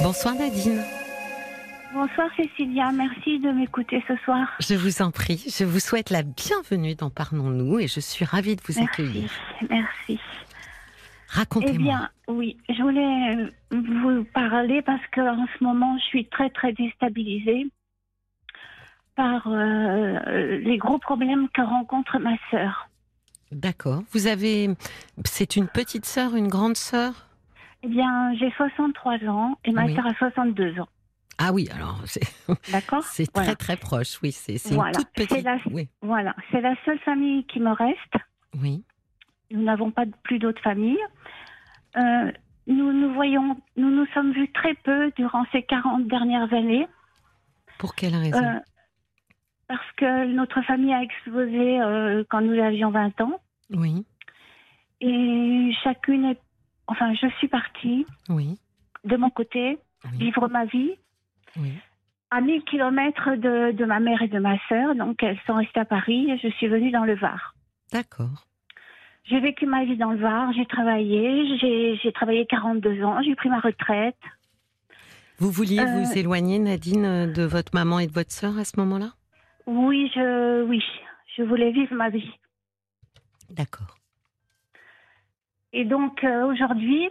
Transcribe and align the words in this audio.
Bonsoir 0.00 0.34
Nadine. 0.34 0.82
Bonsoir 1.92 2.28
Cécilia, 2.36 2.90
merci 2.92 3.38
de 3.38 3.50
m'écouter 3.50 4.02
ce 4.08 4.16
soir. 4.24 4.48
Je 4.60 4.74
vous 4.74 5.02
en 5.02 5.10
prie, 5.10 5.44
je 5.46 5.64
vous 5.64 5.78
souhaite 5.78 6.10
la 6.10 6.22
bienvenue 6.22 6.94
dans 6.94 7.10
Parlons-nous 7.10 7.80
et 7.80 7.88
je 7.88 8.00
suis 8.00 8.24
ravie 8.24 8.56
de 8.56 8.62
vous 8.62 8.74
merci, 8.76 8.88
accueillir. 8.90 9.30
Merci. 9.68 10.18
Racontez-moi. 11.28 11.74
Eh 11.74 11.78
bien, 11.78 12.10
oui, 12.28 12.56
je 12.68 12.82
voulais 12.82 13.52
vous 13.70 14.24
parler 14.32 14.80
parce 14.82 15.02
qu'en 15.14 15.46
ce 15.58 15.64
moment, 15.64 15.98
je 15.98 16.04
suis 16.04 16.26
très 16.26 16.48
très 16.50 16.72
déstabilisée 16.72 17.66
par 19.14 19.46
euh, 19.46 20.58
les 20.58 20.78
gros 20.78 20.98
problèmes 20.98 21.48
que 21.50 21.62
rencontre 21.62 22.18
ma 22.18 22.36
sœur. 22.50 22.88
D'accord. 23.50 24.02
Vous 24.12 24.26
avez. 24.26 24.70
C'est 25.24 25.56
une 25.56 25.68
petite 25.68 26.06
sœur, 26.06 26.34
une 26.36 26.48
grande 26.48 26.76
sœur? 26.76 27.26
Eh 27.82 27.88
bien, 27.88 28.32
j'ai 28.34 28.50
63 28.52 29.24
ans 29.28 29.58
et 29.64 29.72
ma 29.72 29.84
Oui. 29.86 29.94
sœur 29.94 30.06
a 30.06 30.14
62 30.14 30.78
ans. 30.80 30.88
Ah 31.38 31.52
oui, 31.52 31.68
alors 31.74 32.00
c'est 32.04 32.20
D'accord 32.72 33.02
c'est 33.04 33.26
Voilà. 33.34 33.54
très 33.56 33.56
très 33.56 33.76
proche, 33.76 34.20
oui. 34.22 34.30
C'est 34.32 34.56
Voilà. 34.72 34.90
une 34.98 35.04
toute 35.04 35.12
petite. 35.14 35.42
la- 35.44 35.58
Oui. 35.66 35.88
Voilà, 36.02 36.34
c'est 36.50 36.60
la 36.60 36.74
seule 36.84 36.98
famille 37.00 37.44
qui 37.46 37.58
me 37.60 37.72
reste. 37.72 38.14
oui. 38.60 38.84
Nous 39.50 39.62
n'avons 39.64 39.90
pas 39.90 40.04
plus 40.22 40.38
d'autres 40.38 40.62
familles. 40.62 41.02
Euh, 41.98 42.32
nous 42.66 42.90
nous 42.92 43.12
voyons, 43.12 43.60
nous 43.76 43.90
nous 43.90 44.06
sommes 44.14 44.32
vus 44.32 44.50
très 44.52 44.72
peu 44.74 45.10
durant 45.16 45.44
ces 45.52 45.62
40 45.62 46.06
dernières 46.06 46.50
années. 46.54 46.86
Pour 47.78 47.94
quelle 47.94 48.14
raison? 48.16 48.42
Euh, 48.42 48.58
parce 49.68 49.92
que 49.98 50.26
notre 50.26 50.62
famille 50.62 50.94
a 50.94 51.02
explosé 51.02 51.80
euh, 51.82 52.24
quand 52.30 52.40
nous 52.40 52.58
avions 52.62 52.90
20 52.90 53.20
ans. 53.20 53.40
Oui, 53.74 54.06
Et 55.02 55.70
chacune 55.82 56.24
est. 56.26 56.40
Enfin, 56.86 57.14
je 57.14 57.26
suis 57.38 57.48
partie 57.48 58.06
oui, 58.28 58.58
de 59.04 59.16
mon 59.16 59.30
côté, 59.30 59.78
oui, 60.04 60.18
vivre 60.18 60.48
ma 60.48 60.64
vie 60.64 60.92
oui. 61.56 61.72
à 62.30 62.40
1000 62.40 62.62
kilomètres 62.64 63.36
de, 63.36 63.72
de 63.72 63.84
ma 63.84 64.00
mère 64.00 64.22
et 64.22 64.28
de 64.28 64.38
ma 64.38 64.58
sœur. 64.68 64.94
Donc, 64.94 65.22
elles 65.22 65.38
sont 65.46 65.54
restées 65.54 65.80
à 65.80 65.84
Paris 65.84 66.30
et 66.30 66.38
je 66.38 66.48
suis 66.48 66.68
venue 66.68 66.90
dans 66.90 67.04
le 67.04 67.14
Var. 67.14 67.54
D'accord. 67.92 68.46
J'ai 69.24 69.38
vécu 69.38 69.66
ma 69.66 69.84
vie 69.84 69.96
dans 69.96 70.10
le 70.10 70.18
Var, 70.18 70.52
j'ai 70.52 70.66
travaillé, 70.66 71.56
j'ai 72.02 72.12
travaillé 72.12 72.44
42 72.46 73.02
ans, 73.04 73.22
j'ai 73.22 73.36
pris 73.36 73.48
ma 73.48 73.60
retraite. 73.60 74.16
Vous 75.38 75.50
vouliez 75.50 75.80
Euh, 75.80 75.84
vous 75.86 76.18
éloigner, 76.18 76.58
Nadine, 76.58 77.32
de 77.32 77.42
votre 77.44 77.72
maman 77.74 78.00
et 78.00 78.06
de 78.08 78.12
votre 78.12 78.32
sœur 78.32 78.58
à 78.58 78.64
ce 78.64 78.78
moment-là? 78.80 79.12
Oui, 79.66 80.10
je, 80.14 80.64
oui, 80.64 80.82
je 81.36 81.42
voulais 81.44 81.70
vivre 81.70 81.94
ma 81.94 82.10
vie. 82.10 82.30
D'accord. 83.48 83.96
Et 85.72 85.84
donc 85.84 86.22
euh, 86.24 86.46
aujourd'hui, 86.46 87.08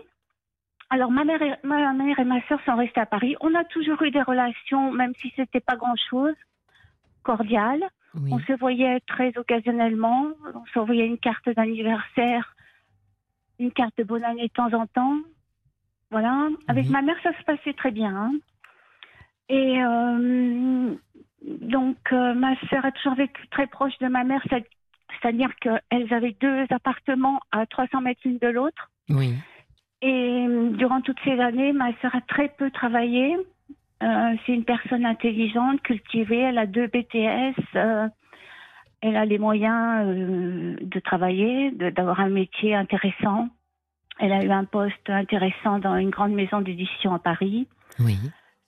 alors 0.89 1.11
ma 1.11 1.23
mère, 1.23 1.41
et, 1.41 1.55
ma 1.63 1.93
mère 1.93 2.19
et 2.19 2.25
ma 2.25 2.41
sœur 2.47 2.59
sont 2.65 2.75
restées 2.75 2.99
à 3.01 3.05
Paris. 3.05 3.35
On 3.41 3.55
a 3.55 3.63
toujours 3.63 4.01
eu 4.03 4.11
des 4.11 4.21
relations, 4.21 4.91
même 4.91 5.13
si 5.15 5.31
c'était 5.35 5.59
pas 5.59 5.75
grand-chose, 5.75 6.35
cordiales. 7.23 7.83
Oui. 8.13 8.31
On 8.33 8.39
se 8.39 8.53
voyait 8.59 8.99
très 9.01 9.37
occasionnellement. 9.37 10.27
On 10.53 10.65
s'envoyait 10.73 11.07
une 11.07 11.17
carte 11.17 11.49
d'anniversaire, 11.49 12.55
une 13.57 13.71
carte 13.71 13.97
de 13.97 14.03
bonne 14.03 14.25
année 14.25 14.47
de 14.47 14.53
temps 14.53 14.73
en 14.73 14.85
temps. 14.85 15.17
Voilà. 16.11 16.49
Avec 16.67 16.89
ma 16.89 17.01
mère, 17.01 17.15
ça 17.23 17.31
se 17.37 17.43
passait 17.43 17.73
très 17.73 17.91
bien. 17.91 18.13
hein. 18.13 18.33
Et 19.47 19.81
euh, 19.81 20.93
donc, 21.41 21.97
euh, 22.11 22.33
ma 22.33 22.55
sœur 22.69 22.85
a 22.85 22.91
toujours 22.91 23.15
vécu 23.15 23.47
très 23.47 23.67
proche 23.67 23.97
de 23.99 24.07
ma 24.07 24.23
mère, 24.25 24.43
c'est-à-dire 25.21 25.49
qu'elles 25.59 26.13
avaient 26.13 26.35
deux 26.39 26.65
appartements 26.69 27.39
à 27.51 27.65
300 27.65 28.01
mètres 28.01 28.21
l'une 28.25 28.37
de 28.39 28.47
l'autre. 28.47 28.89
Oui. 29.09 29.33
Et 30.01 30.45
euh, 30.47 30.69
durant 30.71 31.01
toutes 31.01 31.19
ces 31.23 31.39
années, 31.39 31.73
ma 31.73 31.93
sœur 32.01 32.15
a 32.15 32.21
très 32.21 32.49
peu 32.49 32.71
travaillé. 32.71 33.37
Euh, 34.03 34.33
c'est 34.45 34.53
une 34.53 34.63
personne 34.63 35.05
intelligente, 35.05 35.81
cultivée. 35.81 36.39
Elle 36.39 36.57
a 36.57 36.65
deux 36.65 36.87
BTS. 36.87 37.53
euh, 37.75 38.07
elle 39.01 39.15
a 39.15 39.25
les 39.25 39.39
moyens 39.39 40.05
euh, 40.07 40.75
de 40.81 40.99
travailler, 40.99 41.71
d'avoir 41.71 42.19
un 42.19 42.29
métier 42.29 42.75
intéressant. 42.75 43.49
Elle 44.19 44.31
a 44.31 44.43
eu 44.43 44.51
un 44.51 44.65
poste 44.65 45.09
intéressant 45.09 45.79
dans 45.79 45.95
une 45.97 46.11
grande 46.11 46.33
maison 46.33 46.61
d'édition 46.61 47.13
à 47.13 47.19
Paris 47.19 47.67
Oui. 47.99 48.17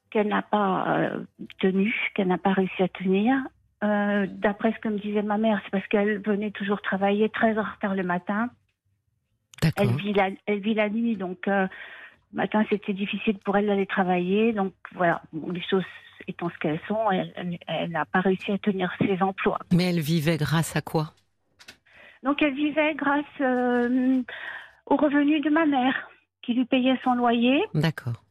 qu'elle 0.10 0.28
n'a 0.28 0.42
pas 0.42 1.12
tenu, 1.60 1.94
qu'elle 2.16 2.28
n'a 2.28 2.40
pas 2.40 2.54
réussi 2.54 2.82
à 2.82 2.88
tenir. 2.88 3.36
Euh, 3.84 4.26
D'après 4.30 4.72
ce 4.74 4.80
que 4.80 4.88
me 4.90 4.98
disait 5.00 5.22
ma 5.22 5.38
mère, 5.38 5.60
c'est 5.64 5.72
parce 5.72 5.88
qu'elle 5.88 6.20
venait 6.20 6.52
toujours 6.52 6.82
travailler 6.82 7.30
très 7.30 7.58
en 7.58 7.64
retard 7.64 7.96
le 7.96 8.04
matin. 8.04 8.50
Elle 9.78 9.96
vit 9.96 10.14
la, 10.14 10.30
elle 10.46 10.60
vit 10.60 10.74
la 10.74 10.90
nuit, 10.90 11.16
donc 11.16 11.48
euh, 11.48 11.68
le 12.34 12.38
matin 12.38 12.64
c'était 12.70 12.94
difficile 12.94 13.38
pour 13.40 13.58
elle 13.58 13.68
d'aller 13.68 13.86
travailler. 13.86 14.54
Donc 14.54 14.74
voilà, 14.94 15.22
Bon, 15.32 15.52
les 15.52 15.62
choses 15.62 15.86
étant 16.28 16.50
ce 16.50 16.58
qu'elles 16.60 16.80
sont, 16.88 17.12
elle- 17.12 17.90
n'a 17.90 18.06
pas 18.06 18.22
réussi 18.22 18.52
à 18.52 18.58
tenir 18.58 18.92
ses 19.00 19.22
emplois. 19.22 19.60
Mais 19.74 19.86
elle 19.90 20.00
vivait 20.00 20.38
grâce 20.38 20.76
à 20.76 20.82
quoi? 20.82 21.14
Donc 22.24 22.42
elle 22.42 22.54
vivait 22.54 22.94
grâce 22.96 23.26
euh, 23.42 24.22
aux 24.86 24.96
revenus 24.96 25.42
de 25.44 25.50
ma 25.50 25.66
mère, 25.66 26.10
qui 26.42 26.54
lui 26.54 26.66
payait 26.66 26.98
son 27.04 27.16
loyer 27.16 27.62
D'accord. 27.74 28.24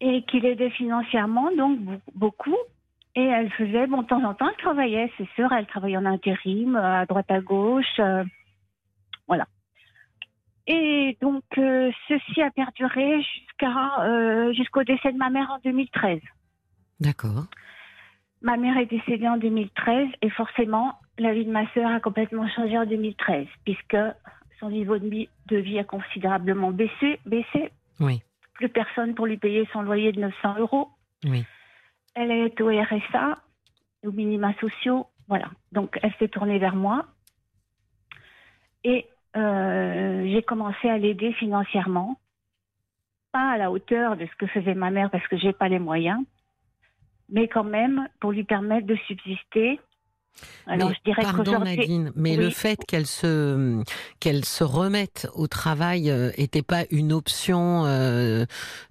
et 0.00 0.22
qui 0.24 0.40
l'aidait 0.40 0.70
financièrement, 0.70 1.50
donc 1.56 1.78
be- 1.80 2.00
beaucoup. 2.14 2.56
Et 3.16 3.24
elle 3.24 3.50
faisait, 3.52 3.86
bon, 3.86 4.02
de 4.02 4.06
temps 4.06 4.22
en 4.22 4.34
temps, 4.34 4.48
elle 4.48 4.62
travaillait, 4.62 5.12
c'est 5.18 5.28
sûr, 5.34 5.52
elle 5.52 5.66
travaillait 5.66 5.96
en 5.96 6.06
intérim, 6.06 6.76
euh, 6.76 7.00
à 7.00 7.06
droite 7.06 7.30
à 7.30 7.40
gauche, 7.40 7.98
euh, 7.98 8.24
voilà. 9.26 9.46
Et 10.66 11.16
donc, 11.20 11.42
euh, 11.58 11.90
ceci 12.06 12.42
a 12.42 12.50
perduré 12.50 13.20
jusqu'à 13.22 14.04
euh, 14.04 14.52
jusqu'au 14.52 14.84
décès 14.84 15.12
de 15.12 15.18
ma 15.18 15.30
mère 15.30 15.50
en 15.50 15.58
2013. 15.64 16.20
D'accord. 17.00 17.46
Ma 18.42 18.56
mère 18.56 18.76
est 18.78 18.86
décédée 18.86 19.28
en 19.28 19.36
2013 19.36 20.08
et 20.22 20.30
forcément, 20.30 20.94
la 21.18 21.34
vie 21.34 21.44
de 21.44 21.50
ma 21.50 21.68
sœur 21.72 21.90
a 21.90 22.00
complètement 22.00 22.48
changé 22.48 22.78
en 22.78 22.86
2013 22.86 23.46
puisque 23.64 23.96
son 24.60 24.70
niveau 24.70 24.98
de 24.98 25.08
vie, 25.08 25.28
de 25.46 25.56
vie 25.56 25.78
a 25.78 25.84
considérablement 25.84 26.70
baissé, 26.70 27.18
baissé. 27.26 27.72
Oui. 27.98 28.22
Plus 28.54 28.68
personne 28.68 29.14
pour 29.14 29.26
lui 29.26 29.38
payer 29.38 29.68
son 29.72 29.82
loyer 29.82 30.12
de 30.12 30.20
900 30.20 30.58
euros. 30.58 30.88
Oui. 31.24 31.44
Elle 32.14 32.30
est 32.30 32.60
au 32.60 32.68
RSA, 32.68 33.38
aux 34.04 34.12
minima 34.12 34.52
sociaux, 34.54 35.06
voilà. 35.28 35.50
Donc 35.72 35.98
elle 36.02 36.12
s'est 36.18 36.28
tournée 36.28 36.58
vers 36.58 36.74
moi 36.74 37.06
et 38.84 39.06
euh, 39.36 40.24
j'ai 40.26 40.42
commencé 40.42 40.88
à 40.88 40.98
l'aider 40.98 41.32
financièrement, 41.34 42.18
pas 43.32 43.50
à 43.50 43.58
la 43.58 43.70
hauteur 43.70 44.16
de 44.16 44.26
ce 44.26 44.34
que 44.36 44.46
faisait 44.46 44.74
ma 44.74 44.90
mère 44.90 45.10
parce 45.10 45.26
que 45.28 45.36
j'ai 45.36 45.52
pas 45.52 45.68
les 45.68 45.78
moyens, 45.78 46.20
mais 47.28 47.46
quand 47.46 47.64
même 47.64 48.08
pour 48.20 48.32
lui 48.32 48.44
permettre 48.44 48.86
de 48.86 48.96
subsister. 49.06 49.80
Alors 50.66 50.90
mais, 50.90 50.94
je 50.94 51.00
dirais 51.04 51.22
pardon 51.22 51.58
Nadine, 51.60 52.12
mais 52.16 52.36
le 52.36 52.50
fait 52.50 52.78
qu'elle 52.86 53.06
se 53.06 53.82
qu'elle 54.20 54.44
se 54.44 54.64
remette 54.64 55.28
au 55.34 55.46
travail 55.46 56.12
n'était 56.38 56.62
pas 56.62 56.84
une 56.90 57.12
option 57.12 57.84
euh, 57.86 58.44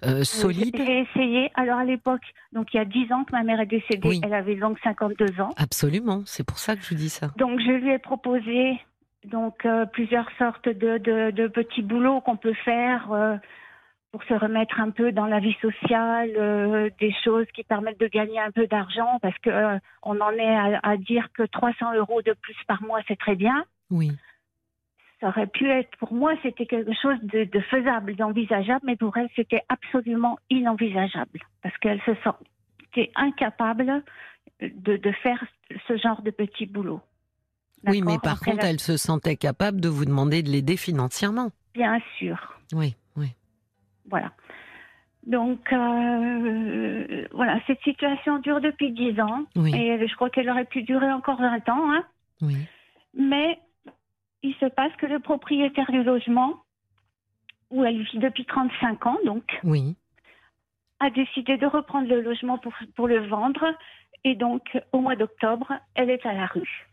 euh, 0.06 0.24
solide? 0.24 0.76
j'ai 0.78 1.00
essayé. 1.02 1.52
Alors 1.56 1.80
à 1.80 1.86
l'époque, 1.86 2.22
donc 2.54 2.68
il 2.74 2.78
y 2.78 2.80
a 2.80 2.86
10 2.86 3.12
ans 3.14 3.24
que 3.24 3.32
ma 3.32 3.44
mère 3.44 3.60
est 3.60 3.66
décédée, 3.66 4.08
Oui. 4.08 4.22
elle 4.24 4.34
avait 4.34 4.56
donc 4.56 4.78
52 4.84 5.42
ans. 5.42 5.50
Absolument, 5.58 6.24
c'est 6.26 6.46
pour 6.46 6.60
ça 6.60 6.76
que 6.76 6.84
je 6.84 6.90
vous 6.90 6.96
dis 6.96 7.10
ça. 7.10 7.32
Donc 7.38 7.60
je 7.60 7.72
lui 7.72 7.92
ai 7.92 8.00
proposé 8.00 8.80
donc 9.26 9.66
euh, 9.66 9.86
plusieurs 9.86 10.30
sortes 10.38 10.70
de, 10.70 10.98
de, 10.98 11.32
de 11.32 11.48
petits 11.48 11.82
boulots 11.82 12.22
qu'on 12.22 12.38
peut 12.38 12.54
faire 12.66 13.12
euh, 13.12 13.36
pour 14.12 14.24
se 14.24 14.34
remettre 14.34 14.80
un 14.80 14.90
peu 14.90 15.12
dans 15.12 15.28
la 15.28 15.40
vie 15.40 15.56
sociale, 15.62 16.32
euh, 16.36 16.90
des 17.00 17.14
choses 17.24 17.46
qui 17.54 17.64
permettent 17.64 18.00
de 18.00 18.08
gagner 18.08 18.40
un 18.40 18.52
peu 18.52 18.66
d'argent 18.66 19.20
parce 19.22 19.38
que 19.40 19.50
euh, 19.50 19.78
on 20.02 20.20
en 20.20 20.32
est 20.32 20.56
à, 20.56 20.80
à 20.82 20.98
dire 20.98 21.28
que 21.34 21.44
300 21.44 21.94
euros 21.96 22.22
de 22.22 22.34
plus 22.34 22.56
par 22.68 22.82
mois 22.82 23.02
c'est 23.08 23.20
très 23.20 23.36
bien. 23.36 23.66
Oui. 23.92 24.12
Ça 25.22 25.28
aurait 25.28 25.48
pu 25.48 25.70
être 25.70 25.96
pour 25.98 26.14
moi 26.14 26.34
c'était 26.42 26.66
quelque 26.66 26.94
chose 27.00 27.20
de, 27.22 27.44
de 27.44 27.60
faisable, 27.60 28.16
d'envisageable, 28.16 28.82
mais 28.84 28.96
pour 28.96 29.16
elle 29.18 29.30
c'était 29.36 29.64
absolument 29.70 30.40
inenvisageable 30.50 31.40
parce 31.62 31.78
qu'elle 31.78 32.02
se 32.02 32.16
sentait 32.24 33.12
incapable 33.16 34.04
de, 34.60 34.98
de 34.98 35.12
faire 35.24 35.44
ce 35.88 35.98
genre 35.98 36.22
de 36.24 36.32
petits 36.32 36.66
boulots. 36.66 37.02
Oui, 37.88 38.02
mais 38.02 38.18
par 38.22 38.40
contre, 38.42 38.66
elle 38.66 38.80
se 38.80 38.98
sentait 38.98 39.38
capable 39.38 39.80
de 39.80 39.88
vous 39.88 40.04
demander 40.04 40.44
de 40.44 40.50
l'aider 40.50 40.76
financièrement. 40.76 41.52
Bien 41.74 42.00
sûr, 42.18 42.58
oui. 42.74 42.96
Voilà. 44.10 44.32
Donc, 45.26 45.72
euh, 45.74 47.28
voilà, 47.34 47.60
cette 47.68 47.82
situation 47.82 48.40
dure 48.40 48.62
depuis 48.62 48.92
10 48.92 49.20
ans 49.22 49.44
Oui, 49.56 49.76
et 49.76 50.08
je 50.08 50.16
crois 50.16 50.30
qu'elle 50.30 50.50
aurait 50.50 50.66
pu 50.66 50.84
durer 50.84 51.12
encore 51.12 51.40
20 51.40 51.70
ans. 51.70 51.92
Hein, 51.92 52.04
oui. 52.42 52.58
mais 53.14 53.60
il 54.44 54.54
se 54.56 54.66
passe 54.68 54.94
que 54.98 55.06
le 55.06 55.20
propriétaire 55.20 55.92
du 55.92 56.04
logement, 56.04 56.54
où 57.70 57.84
elle 57.84 58.02
vit 58.04 58.18
depuis 58.20 58.46
35 58.46 59.06
ans, 59.06 59.18
donc, 59.26 59.44
Oui. 59.64 59.96
a 61.02 61.10
décidé 61.10 61.58
de 61.58 61.66
reprendre 61.66 62.08
le 62.08 62.22
logement 62.22 62.58
pour, 62.58 62.74
pour 62.96 63.08
le 63.08 63.20
vendre. 63.28 63.66
Et 64.24 64.36
donc, 64.36 64.64
au 64.94 65.00
mois 65.02 65.16
d'octobre, 65.16 65.72
elle 65.96 66.10
est 66.10 66.26
à 66.26 66.34
la 66.34 66.46
rue. 66.48 66.88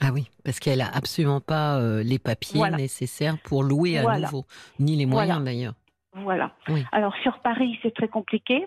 Ah 0.00 0.10
oui, 0.12 0.28
parce 0.44 0.58
qu'elle 0.58 0.80
a 0.80 0.88
absolument 0.88 1.40
pas 1.40 1.78
euh, 1.78 2.02
les 2.02 2.18
papiers 2.18 2.58
Voilà. 2.58 2.76
nécessaires 2.76 3.36
pour 3.44 3.62
louer 3.62 3.98
à 3.98 4.02
Voilà. 4.02 4.26
nouveau, 4.26 4.44
ni 4.80 4.96
les 4.96 5.06
moyens 5.06 5.38
Voilà. 5.38 5.44
d'ailleurs. 5.52 5.74
Voilà. 6.14 6.52
Oui. 6.68 6.84
Alors 6.92 7.14
sur 7.22 7.38
Paris, 7.40 7.78
c'est 7.82 7.94
très 7.94 8.08
compliqué. 8.08 8.66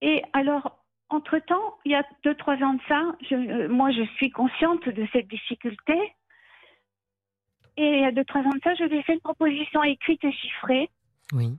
Et 0.00 0.22
alors, 0.32 0.78
entre-temps, 1.10 1.76
il 1.84 1.92
y 1.92 1.94
a 1.94 2.04
deux, 2.24 2.34
trois 2.34 2.56
ans 2.62 2.74
de 2.74 2.80
ça, 2.88 3.02
je- 3.28 3.34
euh, 3.36 3.68
moi 3.68 3.90
je 3.92 4.02
suis 4.16 4.30
consciente 4.30 4.88
de 4.88 5.06
cette 5.12 5.28
difficulté. 5.28 5.94
Et 7.76 7.86
il 7.88 8.00
y 8.00 8.04
a 8.04 8.12
deux, 8.12 8.24
trois 8.24 8.40
ans 8.42 8.50
de 8.50 8.60
ça, 8.62 8.74
je 8.74 8.84
lui 8.84 8.98
ai 8.98 9.02
fait 9.02 9.14
une 9.14 9.20
proposition 9.20 9.82
écrite 9.82 10.22
et 10.24 10.32
chiffrée 10.32 10.90
Oui. 11.32 11.56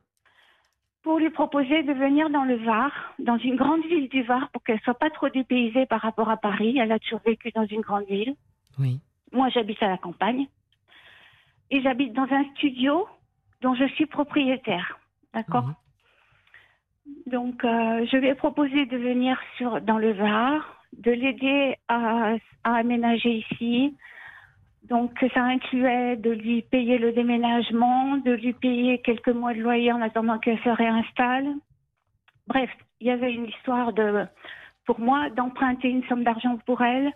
pour 1.01 1.17
lui 1.19 1.29
proposer 1.31 1.81
de 1.83 1.93
venir 1.93 2.29
dans 2.29 2.43
le 2.43 2.55
Var, 2.57 2.91
dans 3.19 3.37
une 3.37 3.55
grande 3.55 3.83
ville 3.85 4.09
du 4.09 4.21
Var, 4.23 4.49
pour 4.49 4.63
qu'elle 4.63 4.79
soit 4.81 4.93
pas 4.99 5.09
trop 5.09 5.29
dépaysée 5.29 5.85
par 5.87 6.01
rapport 6.01 6.29
à 6.29 6.37
Paris. 6.37 6.77
Elle 6.77 6.91
a 6.91 6.99
toujours 6.99 7.21
vécu 7.25 7.51
dans 7.55 7.65
une 7.65 7.81
grande 7.81 8.05
ville. 8.05 8.35
Oui. 8.77 8.99
Moi, 9.31 9.49
j'habite 9.49 9.81
à 9.81 9.87
la 9.87 9.97
campagne. 9.97 10.47
Et 11.71 11.81
j'habite 11.81 12.13
dans 12.13 12.27
un 12.31 12.43
studio 12.55 13.07
dont 13.63 13.73
je 13.73 13.85
suis 13.95 14.05
propriétaire. 14.05 14.99
D'accord 15.33 15.65
Mhm. 15.65 15.73
Donc, 17.27 17.65
euh, 17.65 18.05
je 18.09 18.17
lui 18.17 18.27
ai 18.27 18.35
proposé 18.35 18.85
de 18.85 18.97
venir 18.97 19.37
sur, 19.57 19.81
dans 19.81 19.97
le 19.97 20.13
Var, 20.13 20.83
de 20.97 21.11
l'aider 21.11 21.75
à, 21.87 22.35
à 22.63 22.75
aménager 22.75 23.43
ici. 23.43 23.97
Donc, 24.83 25.11
ça 25.33 25.43
incluait 25.43 26.17
de 26.17 26.29
lui 26.29 26.61
payer 26.61 26.97
le 26.97 27.11
déménagement, 27.13 28.17
de 28.17 28.33
lui 28.33 28.53
payer 28.53 28.99
quelques 28.99 29.29
mois 29.29 29.53
de 29.53 29.59
loyer 29.59 29.91
en 29.91 30.01
attendant 30.01 30.39
qu'elle 30.39 30.59
se 30.59 30.69
réinstalle. 30.69 31.47
Bref, 32.47 32.69
il 32.99 33.07
y 33.07 33.11
avait 33.11 33.33
une 33.33 33.47
histoire 33.47 33.93
de, 33.93 34.25
pour 34.85 34.99
moi, 34.99 35.29
d'emprunter 35.29 35.89
une 35.89 36.03
somme 36.05 36.23
d'argent 36.23 36.57
pour 36.65 36.81
elle. 36.81 37.11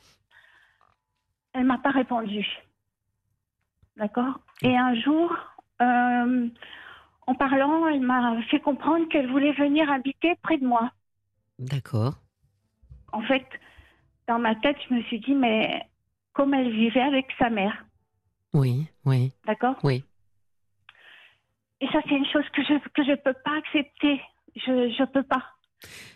Elle 1.53 1.65
m'a 1.65 1.77
pas 1.77 1.91
répondu. 1.91 2.45
D'accord? 3.97 4.39
Et 4.61 4.77
un 4.77 4.95
jour, 4.95 5.35
euh, 5.81 6.47
en 7.27 7.35
parlant, 7.35 7.88
elle 7.88 8.01
m'a 8.01 8.41
fait 8.50 8.59
comprendre 8.59 9.07
qu'elle 9.09 9.29
voulait 9.29 9.53
venir 9.53 9.91
habiter 9.91 10.35
près 10.41 10.57
de 10.57 10.65
moi. 10.65 10.91
D'accord. 11.59 12.15
En 13.12 13.21
fait, 13.21 13.45
dans 14.27 14.39
ma 14.39 14.56
tête, 14.56 14.77
je 14.89 14.95
me 14.95 15.01
suis 15.03 15.19
dit, 15.19 15.33
mais 15.33 15.83
comme 16.33 16.53
elle 16.53 16.71
vivait 16.71 17.01
avec 17.01 17.25
sa 17.39 17.50
mère, 17.50 17.85
Oui, 18.53 18.88
oui, 19.06 19.33
d'accord 19.45 19.75
oui. 19.83 20.03
Et 21.81 21.88
ça, 21.88 22.00
c'est 22.07 22.15
une 22.15 22.25
chose 22.25 22.45
que 22.53 22.63
je 22.63 22.74
que 22.94 23.03
je 23.03 23.15
peux 23.21 23.33
pas 23.45 23.56
accepter. 23.57 24.19
Je 24.56 24.89
je 24.97 25.03
peux 25.06 25.24
pas. 25.24 25.44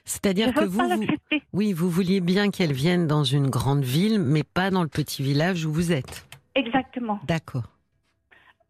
C'est-à-dire 0.06 0.54
que 0.56 0.64
vous, 0.66 0.78
pas 0.80 0.96
vous, 0.96 1.02
l'accepter. 1.02 1.44
oui, 1.54 1.72
vous 1.74 1.90
vouliez 1.90 2.20
bien 2.20 2.50
qu'elle 2.50 2.74
vienne 2.74 3.06
dans 3.06 3.24
une 3.24 3.50
grande 3.50 3.84
ville, 3.84 4.20
mais 4.20 4.44
pas 4.44 4.72
dans 4.72 4.82
le 4.82 4.90
petit 4.90 5.22
village 5.22 5.66
où 5.66 5.72
vous 5.72 5.92
êtes. 5.92 6.26
Exactement. 6.56 7.20
D'accord. 7.28 7.66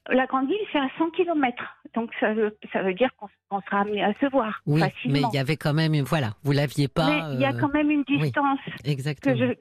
La 0.09 0.25
grande 0.25 0.47
ville, 0.47 0.57
c'est 0.71 0.79
à 0.79 0.87
100 0.97 1.11
km. 1.11 1.63
Donc, 1.93 2.09
ça 2.19 2.33
veut, 2.33 2.57
ça 2.73 2.81
veut 2.81 2.93
dire 2.93 3.09
qu'on 3.17 3.61
sera 3.61 3.81
amené 3.81 4.03
à 4.03 4.13
se 4.19 4.25
voir 4.31 4.61
Oui, 4.65 4.81
mais 4.81 4.89
facilement. 4.89 5.29
il 5.31 5.35
y 5.35 5.39
avait 5.39 5.57
quand 5.57 5.73
même, 5.73 5.93
voilà, 6.01 6.31
vous 6.43 6.51
l'aviez 6.53 6.87
pas. 6.87 7.07
Mais 7.07 7.35
il 7.35 7.39
y 7.39 7.45
a 7.45 7.53
euh, 7.53 7.59
quand 7.59 7.71
même 7.73 7.91
une 7.91 8.03
oui. 8.09 8.19
distance 8.21 8.59
que 8.83 8.89
Exactement. 8.89 9.35
je, 9.35 9.53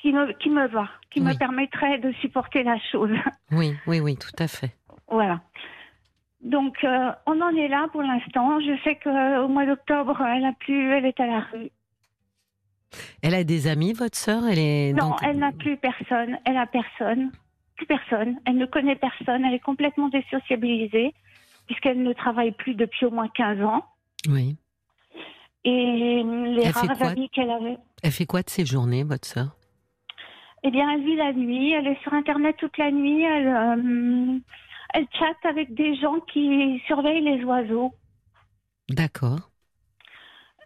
qui, 0.00 0.12
me, 0.12 0.32
qui 0.38 0.50
me 0.50 0.66
va, 0.66 0.88
qui 1.10 1.20
me 1.20 1.32
permettrait 1.38 1.98
de 1.98 2.10
supporter 2.20 2.62
la 2.64 2.78
chose. 2.90 3.10
Oui, 3.52 3.74
oui, 3.86 4.00
oui, 4.00 4.16
tout 4.16 4.34
à 4.42 4.48
fait. 4.48 4.74
voilà. 5.08 5.40
Donc, 6.40 6.82
euh, 6.82 7.12
on 7.26 7.40
en 7.40 7.54
est 7.54 7.68
là 7.68 7.86
pour 7.92 8.02
l'instant. 8.02 8.58
Je 8.60 8.76
sais 8.82 8.96
qu'au 8.96 9.46
mois 9.48 9.64
d'octobre, 9.66 10.20
elle 10.22 10.44
a 10.44 10.52
plus, 10.58 10.90
elle 10.92 11.04
est 11.06 11.20
à 11.20 11.26
la 11.26 11.40
rue. 11.52 11.70
Elle 13.22 13.34
a 13.34 13.44
des 13.44 13.68
amis, 13.68 13.92
votre 13.92 14.18
sœur? 14.18 14.42
Elle 14.50 14.58
est 14.58 14.92
Non, 14.92 15.10
donc- 15.10 15.18
elle 15.22 15.38
n'a 15.38 15.52
plus 15.52 15.76
personne. 15.76 16.36
Elle 16.44 16.56
a 16.56 16.66
personne. 16.66 17.30
Plus 17.82 17.86
personne. 17.86 18.36
Elle 18.44 18.58
ne 18.58 18.66
connaît 18.66 18.96
personne. 18.96 19.44
Elle 19.44 19.54
est 19.54 19.58
complètement 19.58 20.08
désociabilisée 20.08 21.14
puisqu'elle 21.66 22.02
ne 22.02 22.12
travaille 22.12 22.52
plus 22.52 22.74
depuis 22.74 23.06
au 23.06 23.10
moins 23.10 23.28
15 23.28 23.62
ans. 23.62 23.84
Oui. 24.28 24.56
Et 25.64 26.22
les 26.22 26.62
Elle 26.64 26.70
rares 26.70 27.02
amis 27.02 27.28
qu'elle 27.30 27.50
avait. 27.50 27.78
Elle 28.02 28.10
fait 28.10 28.26
quoi 28.26 28.42
de 28.42 28.50
ses 28.50 28.66
journées, 28.66 29.04
votre 29.04 29.26
sœur? 29.26 29.56
Eh 30.64 30.70
bien, 30.70 30.90
elle 30.92 31.04
vit 31.04 31.16
la 31.16 31.32
nuit. 31.32 31.72
Elle 31.72 31.86
est 31.86 32.00
sur 32.02 32.12
Internet 32.12 32.56
toute 32.58 32.76
la 32.78 32.90
nuit. 32.90 33.22
Elle, 33.22 33.48
euh, 33.48 34.38
elle 34.94 35.06
chatte 35.18 35.44
avec 35.44 35.74
des 35.74 35.94
gens 35.96 36.20
qui 36.32 36.80
surveillent 36.86 37.24
les 37.24 37.44
oiseaux. 37.44 37.92
D'accord. 38.90 39.51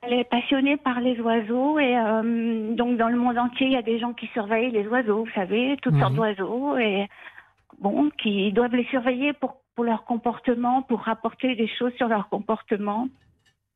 Elle 0.03 0.13
est 0.15 0.25
passionnée 0.25 0.77
par 0.77 1.01
les 1.01 1.19
oiseaux 1.21 1.79
et 1.79 1.97
euh, 1.97 2.75
donc 2.75 2.97
dans 2.97 3.09
le 3.09 3.17
monde 3.17 3.39
entier, 3.39 3.67
il 3.67 3.73
y 3.73 3.77
a 3.77 3.83
des 3.83 3.99
gens 3.99 4.13
qui 4.13 4.27
surveillent 4.29 4.71
les 4.71 4.87
oiseaux, 4.87 5.25
vous 5.25 5.33
savez, 5.33 5.77
toutes 5.83 5.95
Mhm. 5.95 6.01
sortes 6.01 6.15
d'oiseaux 6.15 6.77
et 6.79 7.09
bon, 7.79 8.11
qui 8.11 8.53
doivent 8.53 8.75
les 8.77 8.85
surveiller 8.87 9.33
pour, 9.33 9.57
pour 9.75 9.85
leur 9.85 10.05
comportement, 10.05 10.83
pour 10.83 11.01
rapporter 11.01 11.55
des 11.57 11.67
choses 11.69 11.93
sur 11.95 12.09
leur 12.09 12.29
comportement. 12.29 13.09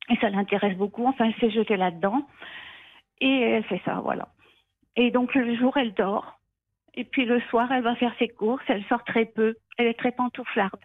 Et 0.09 0.17
ça 0.17 0.29
l'intéresse 0.31 0.77
beaucoup. 0.77 1.07
Enfin, 1.07 1.27
elle 1.27 1.35
s'est 1.41 1.51
jetée 1.51 1.77
là-dedans 1.77 2.23
et 3.21 3.41
elle 3.41 3.65
fait 3.65 3.81
ça, 3.85 4.01
voilà. 4.01 4.29
Et 4.97 5.11
donc 5.11 5.35
le 5.35 5.55
jour, 5.57 5.77
elle 5.77 5.95
dort. 5.95 6.39
Et 6.95 7.05
puis 7.05 7.25
le 7.25 7.41
soir, 7.43 7.71
elle 7.73 7.83
va 7.83 7.95
faire 7.97 8.13
ses 8.19 8.29
courses. 8.29 8.65
Elle 8.67 8.85
sort 8.85 9.05
très 9.05 9.25
peu. 9.25 9.55
Elle 9.79 9.87
est 9.87 9.99
très 9.99 10.11
pantouflarde. 10.13 10.81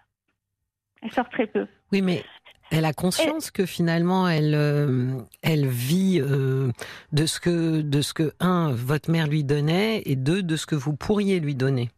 Elle 1.02 1.12
sort 1.12 1.28
très 1.30 1.48
peu. 1.48 1.68
Oui, 1.92 2.02
mais 2.02 2.24
elle 2.72 2.86
a 2.86 2.94
conscience 2.94 3.52
que 3.52 3.66
finalement, 3.66 4.28
elle, 4.28 4.56
euh, 4.56 5.20
elle 5.44 5.68
vit 5.68 6.20
euh, 6.20 6.72
de 7.12 7.26
ce 7.26 7.40
que, 7.40 7.82
de 7.82 8.02
ce 8.02 8.14
que 8.14 8.34
un, 8.40 8.72
votre 8.74 9.12
mère 9.12 9.28
lui 9.28 9.44
donnait, 9.44 10.02
et 10.06 10.16
deux, 10.16 10.42
de 10.42 10.56
ce 10.56 10.66
que 10.66 10.76
vous 10.76 10.96
pourriez 10.96 11.40
lui 11.40 11.56
donner. 11.56 11.90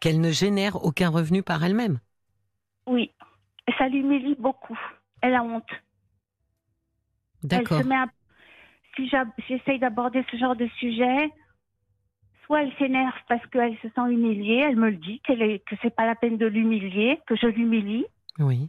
Qu'elle 0.00 0.20
ne 0.20 0.30
génère 0.30 0.84
aucun 0.84 1.08
revenu 1.08 1.42
par 1.42 1.64
elle-même. 1.64 1.98
Oui. 2.86 3.10
Ça 3.78 3.88
l'humilie 3.88 4.36
beaucoup. 4.38 4.78
Elle 5.22 5.34
a 5.34 5.42
honte. 5.42 5.64
Elle 7.42 7.48
D'accord. 7.48 7.82
se 7.82 7.86
met 7.86 7.96
à... 7.96 8.06
Si 8.96 9.10
j'essaye 9.48 9.78
d'aborder 9.78 10.24
ce 10.30 10.36
genre 10.36 10.56
de 10.56 10.66
sujet, 10.78 11.30
soit 12.44 12.62
elle 12.62 12.72
s'énerve 12.78 13.14
parce 13.28 13.46
qu'elle 13.46 13.76
se 13.78 13.88
sent 13.88 14.10
humiliée, 14.10 14.66
elle 14.68 14.76
me 14.76 14.90
le 14.90 14.96
dit, 14.96 15.20
qu'elle 15.20 15.40
est... 15.42 15.60
que 15.60 15.76
c'est 15.80 15.94
pas 15.94 16.06
la 16.06 16.16
peine 16.16 16.36
de 16.36 16.46
l'humilier, 16.46 17.20
que 17.26 17.36
je 17.36 17.46
l'humilie, 17.46 18.04
Oui. 18.38 18.68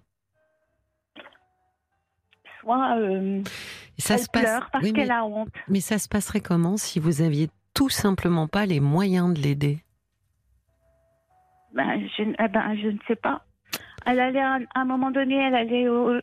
Soit 2.61 2.97
euh, 2.97 3.41
ça 3.97 4.13
elle 4.15 4.19
se 4.21 4.29
passe. 4.29 4.41
pleure 4.43 4.69
parce 4.71 4.83
oui, 4.85 4.91
mais, 4.93 4.99
qu'elle 5.01 5.11
a 5.11 5.25
honte. 5.25 5.49
mais 5.67 5.79
ça 5.81 5.97
se 5.99 6.07
passerait 6.07 6.39
comment 6.41 6.77
si 6.77 6.99
vous 6.99 7.21
aviez 7.21 7.49
tout 7.73 7.89
simplement 7.89 8.47
pas 8.47 8.65
les 8.65 8.79
moyens 8.79 9.33
de 9.33 9.41
l'aider? 9.41 9.79
Ben 11.73 12.01
je, 12.17 12.23
eh 12.23 12.47
ben, 12.47 12.75
je 12.81 12.87
ne 12.87 12.97
sais 13.07 13.15
pas. 13.15 13.45
Elle 14.05 14.19
allait 14.19 14.41
à, 14.41 14.55
à 14.75 14.79
un 14.81 14.85
moment 14.85 15.11
donné, 15.11 15.35
elle 15.35 15.55
allait 15.55 15.87
au... 15.87 16.19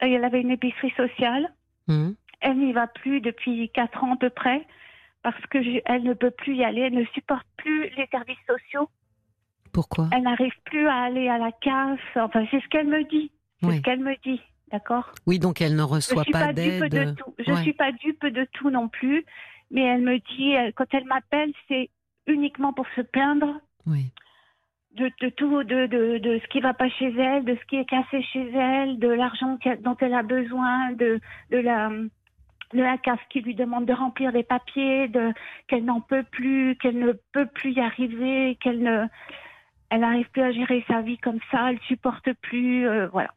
Elle 0.00 0.24
avait 0.24 0.40
une 0.40 0.50
épicerie 0.50 0.92
sociale. 0.96 1.52
Hum 1.88 2.14
Elle 2.40 2.58
n'y 2.58 2.72
va 2.72 2.86
plus 2.88 3.20
depuis 3.20 3.70
quatre 3.70 4.02
ans 4.04 4.14
à 4.14 4.16
peu 4.16 4.30
près 4.30 4.66
parce 5.22 5.40
que 5.46 5.62
je- 5.62 5.80
elle 5.86 6.02
ne 6.02 6.12
peut 6.14 6.32
plus 6.32 6.56
y 6.56 6.64
aller. 6.64 6.80
Elle 6.82 6.94
ne 6.94 7.04
supporte 7.14 7.46
plus 7.56 7.88
les 7.96 8.06
services 8.10 8.36
sociaux. 8.46 8.88
Pourquoi? 9.72 10.08
Elle 10.12 10.22
n'arrive 10.24 10.52
plus 10.64 10.86
à 10.88 10.96
aller 11.04 11.28
à 11.28 11.38
la 11.38 11.52
casse. 11.52 11.98
Enfin, 12.16 12.44
c'est 12.50 12.60
ce 12.60 12.68
qu'elle 12.68 12.88
me 12.88 13.04
dit. 13.04 13.30
C'est 13.60 13.66
Oui. 13.68 13.76
ce 13.76 13.80
qu'elle 13.82 14.00
me 14.00 14.14
dit. 14.24 14.40
D'accord? 14.72 15.12
Oui, 15.26 15.38
donc 15.38 15.60
elle 15.60 15.76
ne 15.76 15.82
reçoit 15.82 16.24
pas, 16.24 16.52
de 16.52 17.14
tout. 17.14 17.34
Je 17.38 17.52
Ouais. 17.52 17.62
suis 17.62 17.74
pas 17.74 17.92
dupe 17.92 18.24
de 18.26 18.46
tout 18.52 18.70
non 18.70 18.88
plus. 18.88 19.24
Mais 19.70 19.82
elle 19.82 20.02
me 20.02 20.18
dit, 20.18 20.54
quand 20.74 20.86
elle 20.92 21.04
m'appelle, 21.04 21.52
c'est 21.68 21.90
uniquement 22.26 22.72
pour 22.72 22.86
se 22.96 23.00
plaindre 23.02 23.60
Oui. 23.86 24.12
de, 24.96 25.10
de 25.20 25.28
tout, 25.30 25.62
de, 25.64 25.86
de, 25.86 26.18
de 26.18 26.38
ce 26.42 26.48
qui 26.48 26.60
va 26.60 26.74
pas 26.74 26.88
chez 26.88 27.12
elle, 27.18 27.44
de 27.44 27.54
ce 27.56 27.64
qui 27.66 27.76
est 27.76 27.84
cassé 27.84 28.22
chez 28.22 28.50
elle, 28.52 28.98
de 28.98 29.08
l'argent 29.08 29.58
dont 29.80 29.96
elle 30.00 30.14
a 30.14 30.22
besoin, 30.22 30.92
de, 30.92 31.20
de 31.50 31.58
la 31.58 31.90
de 32.74 32.80
la 32.80 32.96
CAF 32.96 33.20
qui 33.28 33.42
lui 33.42 33.54
demande 33.54 33.84
de 33.84 33.92
remplir 33.92 34.32
des 34.32 34.42
papiers, 34.44 35.06
de 35.08 35.34
qu'elle 35.68 35.84
n'en 35.84 36.00
peut 36.00 36.22
plus, 36.22 36.74
qu'elle 36.80 36.98
ne 36.98 37.12
peut 37.32 37.44
plus 37.46 37.72
y 37.72 37.80
arriver, 37.80 38.56
qu'elle 38.62 38.82
ne 38.82 39.06
elle 39.90 40.00
n'arrive 40.00 40.30
plus 40.30 40.40
à 40.40 40.52
gérer 40.52 40.82
sa 40.88 41.02
vie 41.02 41.18
comme 41.18 41.40
ça, 41.50 41.70
elle 41.70 41.78
supporte 41.80 42.32
plus, 42.40 42.88
euh, 42.88 43.08
voilà. 43.08 43.28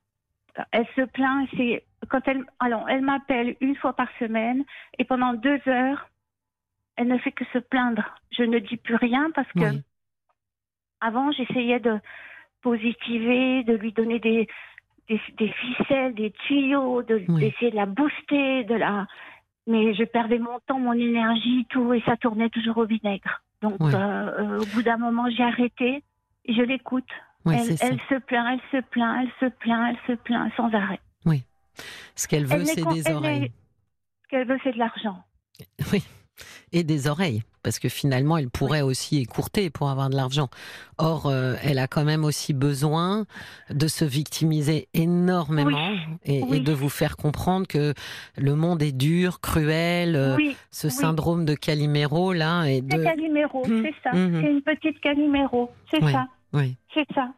Elle 0.71 0.87
se 0.95 1.01
plaint, 1.01 1.47
c'est 1.57 1.83
quand 2.09 2.21
elle 2.27 2.45
alors 2.59 2.87
elle 2.89 3.01
m'appelle 3.01 3.55
une 3.61 3.75
fois 3.75 3.93
par 3.93 4.07
semaine 4.19 4.63
et 4.97 5.03
pendant 5.03 5.33
deux 5.33 5.59
heures, 5.67 6.09
elle 6.95 7.07
ne 7.07 7.17
fait 7.17 7.31
que 7.31 7.45
se 7.45 7.57
plaindre. 7.57 8.15
Je 8.31 8.43
ne 8.43 8.59
dis 8.59 8.77
plus 8.77 8.95
rien 8.95 9.31
parce 9.35 9.51
que 9.53 9.59
Oui. 9.59 9.81
avant, 11.01 11.31
j'essayais 11.31 11.79
de 11.79 11.99
positiver, 12.61 13.63
de 13.63 13.73
lui 13.73 13.91
donner 13.91 14.19
des, 14.19 14.47
des, 15.07 15.21
des 15.37 15.49
ficelles, 15.51 16.15
des 16.15 16.31
tuyaux, 16.31 17.03
de- 17.03 17.25
Oui. 17.27 17.41
d'essayer 17.41 17.71
de 17.71 17.75
la 17.75 17.85
booster, 17.85 18.63
de 18.63 18.75
la. 18.75 19.07
Mais 19.67 19.93
je 19.93 20.03
perdais 20.03 20.39
mon 20.39 20.59
temps, 20.67 20.79
mon 20.79 20.93
énergie, 20.93 21.65
tout, 21.69 21.93
et 21.93 22.01
ça 22.01 22.17
tournait 22.17 22.49
toujours 22.49 22.77
au 22.77 22.85
vinaigre. 22.85 23.41
Donc, 23.61 23.77
Oui. 23.79 23.93
euh, 23.93 23.97
euh, 23.97 24.61
au 24.61 24.65
bout 24.65 24.81
d'un 24.83 24.97
moment, 24.97 25.29
j'ai 25.29 25.43
arrêté 25.43 26.03
et 26.45 26.53
je 26.53 26.61
l'écoute. 26.61 27.09
Oui, 27.45 27.55
elle, 27.57 27.77
c'est 27.77 27.77
se 27.77 28.19
plaint, 28.19 28.59
elle 28.73 28.79
se 28.79 28.85
plaint, 28.87 29.17
elle 29.21 29.49
se 29.49 29.53
plaint, 29.55 29.95
elle 29.95 30.15
se 30.15 30.21
plaint 30.21 30.51
sans 30.57 30.73
arrêt. 30.73 30.99
Ce 32.15 32.27
qu'elle 32.27 32.45
veut, 32.45 32.65
c'est 32.65 32.87
des 32.87 33.11
oreilles. 33.11 33.43
est- 33.43 33.51
Ce 34.23 34.27
qu'elle 34.29 34.47
veut, 34.47 34.57
c'est 34.63 34.71
de 34.71 34.79
l'argent. 34.79 35.23
Oui. 35.91 36.03
et 36.73 36.83
des 36.83 37.07
oreilles 37.07 37.43
parce 37.63 37.79
que 37.79 37.89
finalement, 37.89 38.37
elle 38.37 38.49
pourrait 38.49 38.81
aussi 38.81 39.19
écourter 39.19 39.69
pour 39.69 39.89
avoir 39.89 40.09
de 40.09 40.15
l'argent. 40.15 40.49
Or, 40.97 41.25
euh, 41.25 41.55
elle 41.63 41.79
a 41.79 41.87
quand 41.87 42.03
même 42.03 42.23
aussi 42.23 42.53
besoin 42.53 43.25
de 43.71 43.87
se 43.87 44.05
victimiser 44.05 44.87
énormément 44.93 45.95
et, 46.25 46.59
de 46.59 46.73
vous 46.73 46.89
faire 46.89 47.17
comprendre 47.17 47.65
que 47.65 47.93
le 48.37 48.55
monde 48.55 48.83
est 48.83 48.91
dur, 48.91 49.39
cruel, 49.39 50.15
euh, 50.15 50.37
ce 50.69 50.89
syndrome 50.89 51.45
de 51.45 51.55
Calimero 51.55 52.33
là. 52.33 52.65
Et 52.65 52.81
de... 52.81 53.01
Calimero, 53.01 53.65
mmh. 53.65 53.83
c'est 53.83 53.95
ça. 54.03 54.15
Mmh. 54.15 54.41
C'est 54.41 54.51
une 54.51 54.61
petite 54.61 54.99
Calimero, 54.99 55.71
c'est 55.89 56.01
ça. 56.01 56.27
Oui. 56.53 56.77
C'est 56.93 57.07
ça. 57.13 57.29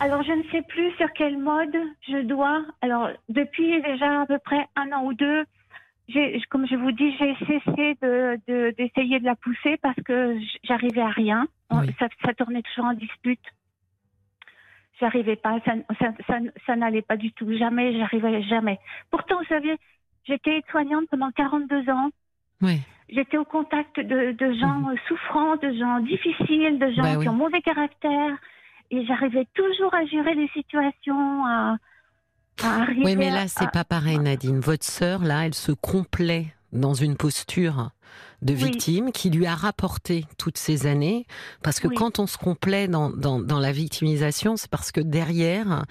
Alors, 0.00 0.22
je 0.22 0.32
ne 0.32 0.42
sais 0.50 0.62
plus 0.62 0.92
sur 0.92 1.12
quel 1.12 1.38
mode 1.38 1.76
je 2.08 2.22
dois. 2.22 2.64
Alors, 2.82 3.10
depuis 3.28 3.82
déjà 3.82 4.22
à 4.22 4.26
peu 4.26 4.38
près 4.38 4.66
un 4.76 4.92
an 4.92 5.04
ou 5.04 5.14
deux, 5.14 5.44
comme 6.50 6.66
je 6.66 6.76
vous 6.76 6.92
dis, 6.92 7.16
j'ai 7.18 7.34
cessé 7.46 7.96
de, 8.00 8.70
d'essayer 8.76 9.18
de, 9.20 9.24
la 9.24 9.34
pousser 9.34 9.76
parce 9.78 10.00
que 10.04 10.38
j'arrivais 10.64 11.02
à 11.02 11.10
rien. 11.10 11.46
Ça, 11.98 12.34
tournait 12.34 12.62
toujours 12.62 12.86
en 12.86 12.94
dispute. 12.94 13.42
J'arrivais 15.00 15.36
pas, 15.36 15.58
ça, 16.66 16.76
n'allait 16.76 17.02
pas 17.02 17.16
du 17.16 17.32
tout, 17.32 17.56
jamais, 17.56 17.96
j'arrivais 17.96 18.42
jamais. 18.42 18.78
Pourtant, 19.10 19.38
vous 19.38 19.46
savez, 19.46 19.76
j'étais 20.24 20.62
soignante 20.70 21.08
pendant 21.10 21.30
42 21.30 21.90
ans. 21.90 22.10
Oui. 22.62 22.80
J'étais 23.08 23.38
au 23.38 23.44
contact 23.44 23.98
de, 23.98 24.52
gens 24.60 24.80
mhm. 24.80 24.96
souffrants, 25.08 25.56
de 25.56 25.72
gens 25.78 26.00
difficiles, 26.00 26.78
de 26.78 26.90
gens 26.92 27.02
bah 27.02 27.16
qui 27.16 27.28
ont 27.28 27.34
mauvais 27.34 27.62
caractère. 27.62 28.36
Et 28.90 29.04
j'arrivais 29.06 29.46
toujours 29.54 29.94
à 29.94 30.04
gérer 30.06 30.34
les 30.34 30.48
situations, 30.48 31.44
à, 31.46 31.76
oui, 33.04 33.16
mais 33.16 33.30
là, 33.30 33.46
c'est 33.48 33.70
pas 33.70 33.84
pareil, 33.84 34.18
Nadine. 34.18 34.60
Votre 34.60 34.84
sœur, 34.84 35.22
là, 35.22 35.46
elle 35.46 35.54
se 35.54 35.72
complaît 35.72 36.46
dans 36.72 36.94
une 36.94 37.16
posture 37.16 37.90
de 38.42 38.52
victime 38.52 39.10
qui 39.10 39.30
lui 39.30 39.46
a 39.46 39.54
rapporté 39.54 40.24
toutes 40.36 40.58
ces 40.58 40.86
années. 40.86 41.26
Parce 41.62 41.80
que 41.80 41.88
quand 41.88 42.20
on 42.20 42.26
se 42.26 42.38
complaît 42.38 42.86
dans, 42.86 43.10
dans, 43.10 43.40
dans 43.40 43.58
la 43.58 43.72
victimisation, 43.72 44.56
c'est 44.56 44.70
parce 44.70 44.92
que 44.92 45.00
derrière, 45.00 45.84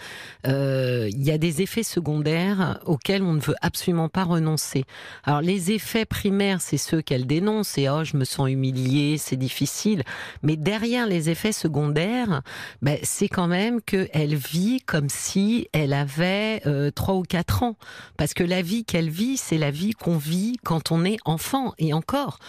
euh, 0.47 1.09
il 1.12 1.24
y 1.24 1.31
a 1.31 1.38
des 1.38 1.62
effets 1.62 1.83
secondaires 1.83 2.79
auxquels 2.86 3.21
on 3.21 3.33
ne 3.33 3.41
veut 3.41 3.55
absolument 3.62 4.07
pas 4.07 4.24
renoncer. 4.24 4.86
Alors 5.24 5.41
les 5.41 5.71
effets 5.71 6.05
primaires, 6.05 6.62
c'est 6.62 6.77
ceux 6.77 7.01
qu'elle 7.01 7.27
dénonce, 7.27 7.69
c'est 7.69 7.89
oh 7.89 8.05
je 8.05 8.15
me 8.15 8.24
sens 8.24 8.50
humiliée, 8.50 9.17
c'est 9.17 9.36
difficile. 9.36 10.03
Mais 10.41 10.55
derrière 10.55 11.05
les 11.05 11.29
effets 11.29 11.51
secondaires, 11.51 12.41
ben, 12.81 12.97
c'est 13.03 13.27
quand 13.27 13.47
même 13.47 13.81
qu'elle 13.81 14.36
vit 14.36 14.79
comme 14.81 15.09
si 15.09 15.67
elle 15.74 15.93
avait 15.93 16.62
euh, 16.65 16.91
trois 16.91 17.15
ou 17.15 17.24
quatre 17.24 17.63
ans. 17.63 17.75
Parce 18.15 18.33
que 18.33 18.43
la 18.43 18.62
vie 18.62 18.86
qu'elle 18.86 19.09
vit, 19.09 19.36
c'est 19.36 19.57
la 19.57 19.71
vie 19.71 19.91
qu'on 19.91 20.17
vit 20.17 20.57
quand 20.63 20.91
on 20.91 21.03
est 21.03 21.17
enfant. 21.25 21.74
Et 21.77 21.93
encore, 22.07 22.39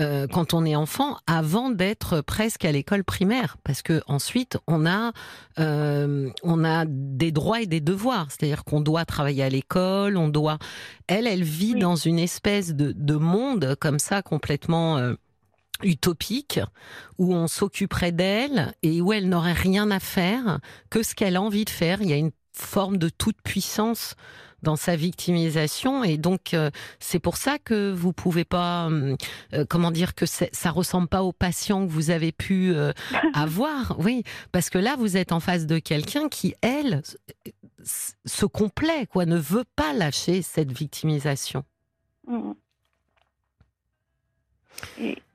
euh, 0.00 0.26
quand 0.26 0.54
on 0.54 0.64
est 0.64 0.74
enfant 0.74 1.18
avant 1.28 1.70
d'être 1.70 2.20
presque 2.20 2.64
à 2.64 2.72
l'école 2.72 3.04
primaire. 3.04 3.58
Parce 3.62 3.80
que 3.80 4.02
ensuite 4.08 4.58
on 4.66 4.86
a 4.86 5.12
euh, 5.60 6.30
on 6.42 6.64
a 6.64 6.84
des 6.86 7.30
droits 7.30 7.60
et 7.60 7.66
des 7.66 7.80
devoirs. 7.80 8.26
C'est-à-dire 8.30 8.64
qu'on 8.64 8.80
doit 8.80 9.04
travailler 9.04 9.44
à 9.44 9.48
l'école 9.48 10.16
on 10.16 10.28
doit 10.28 10.58
elle 11.06 11.28
elle 11.28 11.44
vit 11.44 11.74
dans 11.74 11.94
une 11.94 12.18
espèce 12.18 12.74
de, 12.74 12.92
de, 12.92 13.14
monde 13.14 13.76
comme 13.80 14.00
ça 14.00 14.22
complètement 14.22 14.98
euh, 14.98 15.14
utopique 15.84 16.58
où 17.18 17.32
on 17.32 17.46
s'occuperait 17.46 18.12
d'elle 18.12 18.72
et 18.82 19.00
où 19.00 19.12
elle 19.12 19.28
n'aurait 19.28 19.52
rien 19.52 19.90
à 19.92 20.00
faire 20.00 20.58
que 20.90 21.04
ce 21.04 21.14
qu'elle 21.14 21.36
a 21.36 21.42
envie 21.42 21.64
de 21.64 21.70
faire. 21.70 22.02
Il 22.02 22.10
y 22.10 22.12
a 22.12 22.16
une 22.16 22.32
forme 22.52 22.98
de 22.98 23.08
toute 23.08 23.40
puissance 23.42 24.14
dans 24.64 24.74
sa 24.74 24.96
victimisation. 24.96 26.02
Et 26.02 26.16
donc 26.16 26.54
euh, 26.54 26.70
c'est 26.98 27.20
pour 27.20 27.36
ça 27.36 27.58
que 27.58 27.92
vous 27.92 28.12
pouvez 28.12 28.44
pas 28.44 28.88
euh, 28.90 29.16
euh, 29.52 29.64
comment 29.68 29.92
dire 29.92 30.16
que 30.16 30.26
ça 30.26 30.70
ressemble 30.70 31.06
pas 31.06 31.22
au 31.22 31.32
patient 31.32 31.86
que 31.86 31.92
vous 31.92 32.10
avez 32.10 32.32
pu 32.32 32.74
avoir. 33.34 33.96
Oui 34.00 34.24
parce 34.50 34.70
que 34.70 34.78
là 34.78 34.96
vous 34.98 35.16
êtes 35.16 35.30
en 35.30 35.40
face 35.40 35.66
de 35.66 35.78
quelqu'un 35.78 36.28
qui 36.28 36.54
elle 36.62 37.02
se 37.84 38.46
complaît 38.46 39.06
quoi 39.06 39.26
ne 39.26 39.36
veut 39.36 39.64
pas 39.76 39.92
lâcher 39.92 40.42
cette 40.42 40.72
victimisation. 40.72 41.64
Mmh. 42.26 42.52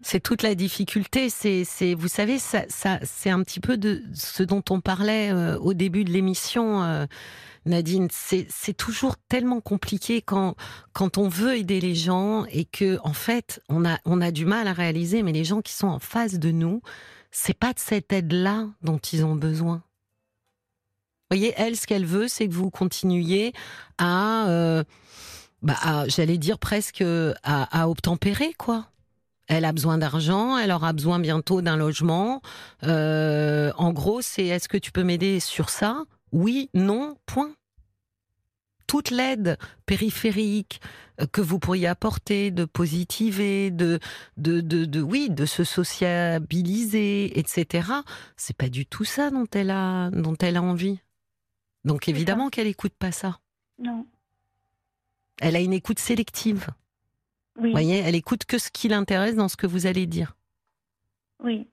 C'est 0.01 0.21
toute 0.21 0.43
la 0.43 0.55
difficulté. 0.55 1.29
C'est, 1.29 1.93
vous 1.93 2.07
savez, 2.07 2.39
ça, 2.39 2.63
ça, 2.69 2.99
c'est 3.03 3.29
un 3.29 3.43
petit 3.43 3.59
peu 3.59 3.77
de 3.77 4.03
ce 4.13 4.43
dont 4.43 4.63
on 4.69 4.81
parlait 4.81 5.31
au 5.59 5.73
début 5.73 6.03
de 6.03 6.11
l'émission. 6.11 7.07
Nadine, 7.65 8.07
c'est 8.11 8.77
toujours 8.77 9.15
tellement 9.27 9.61
compliqué 9.61 10.21
quand, 10.21 10.55
quand 10.93 11.17
on 11.17 11.27
veut 11.27 11.57
aider 11.57 11.79
les 11.81 11.95
gens 11.95 12.45
et 12.45 12.65
que, 12.65 12.97
en 13.03 13.13
fait, 13.13 13.61
on 13.69 13.85
a, 13.85 13.99
on 14.05 14.21
a 14.21 14.31
du 14.31 14.45
mal 14.45 14.67
à 14.67 14.73
réaliser, 14.73 15.23
mais 15.23 15.31
les 15.33 15.43
gens 15.43 15.61
qui 15.61 15.73
sont 15.73 15.87
en 15.87 15.99
face 15.99 16.39
de 16.39 16.51
nous, 16.51 16.81
c'est 17.31 17.57
pas 17.57 17.73
de 17.73 17.79
cette 17.79 18.11
aide-là 18.11 18.67
dont 18.81 18.97
ils 18.97 19.25
ont 19.25 19.35
besoin. 19.35 19.83
Vous 21.29 21.37
voyez, 21.37 21.53
elle, 21.57 21.77
ce 21.77 21.85
qu'elle 21.85 22.05
veut, 22.05 22.27
c'est 22.27 22.47
que 22.47 22.53
vous 22.53 22.71
continuiez 22.71 23.53
à, 23.99 24.47
euh, 24.49 24.83
bah, 25.61 26.05
j'allais 26.07 26.39
dire 26.39 26.57
presque 26.57 27.03
à, 27.43 27.89
obtempérer, 27.89 28.53
quoi. 28.57 28.87
Elle 29.49 29.65
a 29.65 29.71
besoin 29.71 29.97
d'argent, 29.97 30.59
elle 30.59 30.71
aura 30.71 30.93
besoin 30.93 31.19
bientôt 31.19 31.61
d'un 31.63 31.75
logement. 31.75 32.41
Euh, 32.83 33.71
en 33.77 33.91
gros, 33.91 34.21
c'est 34.21 34.45
est-ce 34.45 34.69
que 34.69 34.77
tu 34.77 34.91
peux 34.91 35.03
m'aider 35.03 35.39
sur 35.39 35.71
ça? 35.71 36.03
Oui, 36.31 36.69
non, 36.75 37.17
point. 37.25 37.51
Toute 38.85 39.09
l'aide 39.09 39.57
périphérique 39.87 40.81
euh, 41.19 41.25
que 41.25 41.41
vous 41.41 41.57
pourriez 41.57 41.87
apporter, 41.87 42.51
de 42.51 42.63
positiver, 42.63 43.71
de, 43.71 43.99
de, 44.37 44.61
de, 44.61 45.01
oui, 45.01 45.31
de 45.31 45.47
se 45.47 45.63
sociabiliser, 45.63 47.39
etc. 47.39 47.89
C'est 48.37 48.55
pas 48.55 48.69
du 48.69 48.85
tout 48.85 49.03
ça 49.03 49.31
dont 49.31 49.47
elle 49.51 49.71
a, 49.71 50.11
dont 50.11 50.37
elle 50.37 50.57
a 50.57 50.61
envie. 50.61 50.99
Donc 51.85 52.07
évidemment 52.07 52.49
qu'elle 52.49 52.67
écoute 52.67 52.93
pas 52.93 53.11
ça. 53.11 53.39
Non. 53.79 54.05
Elle 55.41 55.55
a 55.55 55.59
une 55.59 55.73
écoute 55.73 55.97
sélective. 55.97 56.67
Oui. 57.57 57.67
Vous 57.67 57.71
voyez, 57.71 57.97
elle 57.97 58.15
écoute 58.15 58.45
que 58.45 58.57
ce 58.57 58.69
qui 58.71 58.87
l'intéresse 58.87 59.35
dans 59.35 59.47
ce 59.47 59.57
que 59.57 59.67
vous 59.67 59.85
allez 59.85 60.05
dire. 60.05 60.35
Oui. 61.43 61.67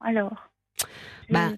Alors. 0.00 0.48
Bah, 1.30 1.50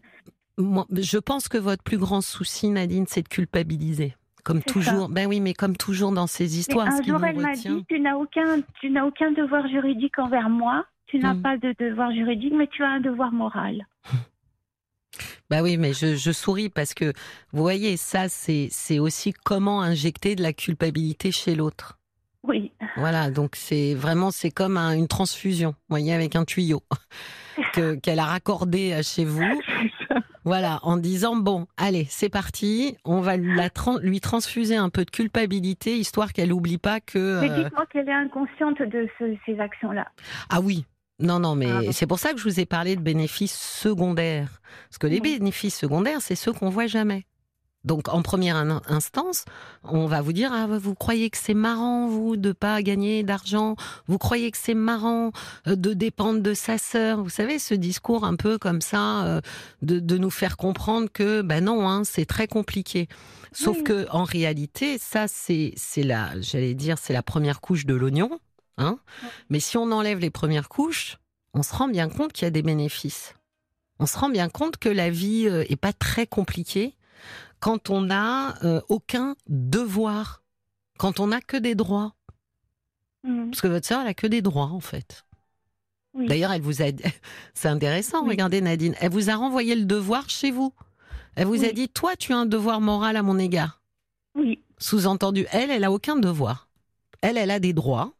moi, 0.59 0.87
je 0.93 1.19
pense 1.19 1.49
que 1.49 1.59
votre 1.59 1.83
plus 1.83 1.99
grand 1.99 2.21
souci, 2.21 2.71
Nadine, 2.71 3.07
c'est 3.07 3.23
de 3.23 3.29
culpabiliser. 3.29 4.15
Comme 4.45 4.63
toujours, 4.63 5.09
ben 5.09 5.27
oui, 5.27 5.41
mais 5.41 5.55
comme 5.55 5.77
toujours 5.77 6.13
dans 6.13 6.29
ces 6.29 6.59
histoires. 6.59 6.87
un 6.87 7.03
jour, 7.03 7.23
elle 7.25 7.41
m'a 7.41 7.55
dit 7.55 7.85
tu 7.89 7.99
n'as 7.99 8.15
aucun, 8.15 8.61
tu 8.81 8.91
n'as 8.91 9.05
aucun 9.05 9.33
devoir 9.33 9.67
juridique 9.67 10.19
envers 10.21 10.49
moi. 10.49 10.87
Tu 11.07 11.19
n'as 11.19 11.35
hmm. 11.35 11.43
pas 11.43 11.57
de 11.57 11.75
devoir 11.79 12.13
juridique, 12.13 12.53
mais 12.55 12.69
tu 12.69 12.85
as 12.85 12.91
un 12.91 13.01
devoir 13.01 13.33
moral. 13.33 13.87
Bah 15.51 15.63
oui, 15.63 15.77
mais 15.77 15.93
je, 15.93 16.17
je, 16.17 16.33
souris 16.33 16.69
parce 16.69 16.95
que 16.95 17.13
vous 17.53 17.63
voyez, 17.63 17.97
ça, 17.97 18.29
c'est, 18.29 18.69
c'est 18.71 18.99
aussi 18.99 19.33
comment 19.33 19.83
injecter 19.83 20.35
de 20.37 20.43
la 20.43 20.53
culpabilité 20.53 21.33
chez 21.33 21.55
l'autre. 21.55 21.99
Oui. 22.43 22.73
Voilà, 22.97 23.31
donc 23.31 23.57
c'est 23.57 23.95
vraiment, 23.95 24.31
c'est 24.31 24.51
comme 24.51 24.77
une 24.77 25.09
transfusion, 25.09 25.71
vous 25.71 25.77
voyez, 25.91 26.15
avec 26.15 26.37
un 26.37 26.45
tuyau 26.45 26.83
qu'elle 28.03 28.19
a 28.19 28.25
raccordé 28.25 29.01
chez 29.03 29.25
vous. 29.25 29.43
Voilà, 30.47 30.79
en 30.83 30.97
disant 30.97 31.35
bon, 31.35 31.67
allez, 31.77 32.07
c'est 32.09 32.29
parti, 32.29 32.97
on 33.05 33.21
va 33.21 33.37
lui 33.37 34.21
transfuser 34.21 34.77
un 34.77 34.91
peu 34.91 35.05
de 35.05 35.11
culpabilité, 35.11 35.99
histoire 35.99 36.33
qu'elle 36.33 36.51
n'oublie 36.51 36.79
pas 36.79 37.01
que. 37.01 37.41
Mais 37.41 37.51
euh, 37.51 37.65
dites-moi 37.65 37.85
qu'elle 37.87 38.09
est 38.09 38.13
inconsciente 38.13 38.81
de 38.81 39.09
ces 39.45 39.59
actions-là. 39.59 40.07
Ah 40.49 40.61
oui, 40.61 40.87
non, 41.19 41.39
non, 41.39 41.55
mais 41.55 41.71
ah 41.71 41.93
c'est 41.93 42.07
pour 42.07 42.19
ça 42.19 42.33
que 42.33 42.39
je 42.39 42.45
vous 42.45 42.61
ai 42.61 42.67
parlé 42.67 42.95
de 42.95 43.01
bénéfices 43.01 43.59
secondaires. 43.59 44.61
Parce 44.89 44.99
que 44.99 45.07
les 45.07 45.21
bénéfices 45.21 45.77
secondaires, 45.77 46.21
c'est 46.21 46.35
ceux 46.35 46.53
qu'on 46.53 46.69
voit 46.69 46.87
jamais. 46.87 47.27
Donc 47.87 48.09
en 48.09 48.21
première 48.21 48.57
instance, 48.89 49.45
on 49.85 50.07
va 50.07 50.21
vous 50.21 50.33
dire 50.33 50.51
ah 50.53 50.67
vous 50.67 50.97
croyez 50.97 51.31
que 51.31 51.39
c'est 51.39 51.55
marrant 51.55 52.09
vous 52.09 52.37
de 52.37 52.51
pas 52.51 52.83
gagner 52.83 53.23
d'argent, 53.23 53.77
vous 54.09 54.19
croyez 54.19 54.51
que 54.51 54.59
c'est 54.59 54.75
marrant 54.75 55.31
euh, 55.69 55.77
de 55.77 55.95
dépendre 55.95 56.43
de 56.43 56.53
sa 56.53 56.79
sœur, 56.79 57.23
vous 57.23 57.31
savez 57.31 57.61
ce 57.61 57.75
discours 57.75 58.25
un 58.25 58.35
peu 58.35 58.59
comme 58.59 58.81
ça 58.81 59.25
euh, 59.25 59.41
de, 59.83 60.19
nous 60.19 60.31
faire 60.31 60.57
comprendre 60.57 61.09
que 61.13 61.43
ben 61.43 61.65
non 61.65 61.89
hein, 61.89 62.03
c'est 62.05 62.27
très 62.27 62.49
compliqué. 62.49 63.07
Sauf 63.53 63.83
que 63.85 64.07
en 64.11 64.25
réalité 64.25 64.99
ça 64.99 65.29
c'est 65.29 65.73
c'est 65.77 66.03
la 66.03 66.39
j'allais 66.41 66.75
dire 66.75 66.99
c'est 66.99 67.13
la 67.13 67.23
première 67.23 67.61
couche 67.61 67.87
de 67.87 67.95
l'oignon, 67.95 68.41
hein. 68.79 68.99
Mais 69.51 69.61
si 69.61 69.77
on 69.77 69.91
enlève 69.93 70.19
les 70.19 70.31
premières 70.31 70.69
couches, 70.69 71.19
on 71.55 71.63
se 71.63 71.75
rend 71.75 71.89
bien 71.89 72.09
compte 72.09 72.33
qu'il 72.33 72.45
y 72.45 72.49
a 72.49 72.51
des 72.51 72.63
bénéfices. 72.63 73.35
On 73.99 74.07
se 74.07 74.19
rend 74.19 74.29
bien 74.29 74.49
compte 74.49 74.77
que 74.77 74.89
la 74.89 75.11
vie 75.11 75.47
euh, 75.49 75.65
est 75.69 75.77
pas 75.77 75.93
très 75.93 76.27
compliquée 76.27 76.95
quand 77.61 77.91
on 77.91 78.03
n'a 78.03 78.63
euh, 78.65 78.81
aucun 78.89 79.37
devoir, 79.49 80.43
quand 80.99 81.21
on 81.21 81.29
n'a 81.29 81.41
que 81.41 81.57
des 81.57 81.75
droits. 81.75 82.15
Mhm. 83.25 83.51
Parce 83.51 83.61
que 83.63 83.69
votre 83.69 83.87
sœur, 83.87 84.03
elle 84.03 84.09
a 84.09 84.15
que 84.15 84.27
des 84.27 84.43
droits, 84.43 84.67
en 84.67 84.81
fait. 84.81 85.25
D'ailleurs, 86.15 86.53
elle 86.53 86.63
vous 86.63 86.83
a. 86.83 86.87
C'est 87.55 87.69
intéressant, 87.69 88.25
regardez 88.25 88.61
Nadine. 88.61 88.95
Elle 89.01 89.11
vous 89.11 89.31
a 89.31 89.37
renvoyé 89.37 89.75
le 89.75 89.85
devoir 89.85 90.29
chez 90.31 90.51
vous. 90.51 90.73
Elle 91.35 91.47
vous 91.47 91.65
a 91.65 91.73
dit 91.73 91.89
Toi, 91.89 92.17
tu 92.17 92.33
as 92.33 92.39
un 92.39 92.47
devoir 92.47 92.81
moral 92.81 93.17
à 93.17 93.23
mon 93.23 93.39
égard. 93.39 93.83
Oui. 94.35 94.63
Sous-entendu, 94.79 95.47
elle, 95.51 95.71
elle 95.71 95.85
a 95.85 95.93
aucun 95.93 96.17
devoir. 96.17 96.69
Elle, 97.21 97.39
elle 97.39 97.51
a 97.51 97.61
des 97.61 97.73
droits, 97.73 98.13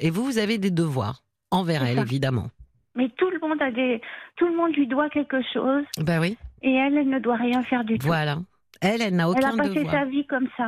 et 0.00 0.10
vous, 0.10 0.24
vous 0.24 0.38
avez 0.38 0.58
des 0.58 0.70
devoirs 0.70 1.22
envers 1.50 1.84
elle, 1.84 1.98
évidemment. 1.98 2.50
Mais 2.96 3.08
tout 3.16 3.30
le 3.30 3.38
monde 3.38 3.62
a 3.62 3.70
des, 3.70 4.00
tout 4.36 4.46
le 4.46 4.56
monde 4.56 4.74
lui 4.74 4.86
doit 4.86 5.08
quelque 5.10 5.40
chose. 5.52 5.84
Ben 5.98 6.20
oui. 6.20 6.36
Et 6.62 6.72
elle, 6.72 6.96
elle 6.96 7.08
ne 7.08 7.18
doit 7.18 7.36
rien 7.36 7.62
faire 7.62 7.84
du 7.84 7.98
tout. 7.98 8.06
Voilà. 8.06 8.38
Elle, 8.80 9.02
elle 9.02 9.14
n'a 9.14 9.30
aucun 9.30 9.52
devoir. 9.52 9.66
Elle 9.66 9.78
a 9.78 9.84
passé 9.84 9.96
sa 9.96 10.04
vie 10.06 10.26
comme 10.26 10.48
ça. 10.56 10.66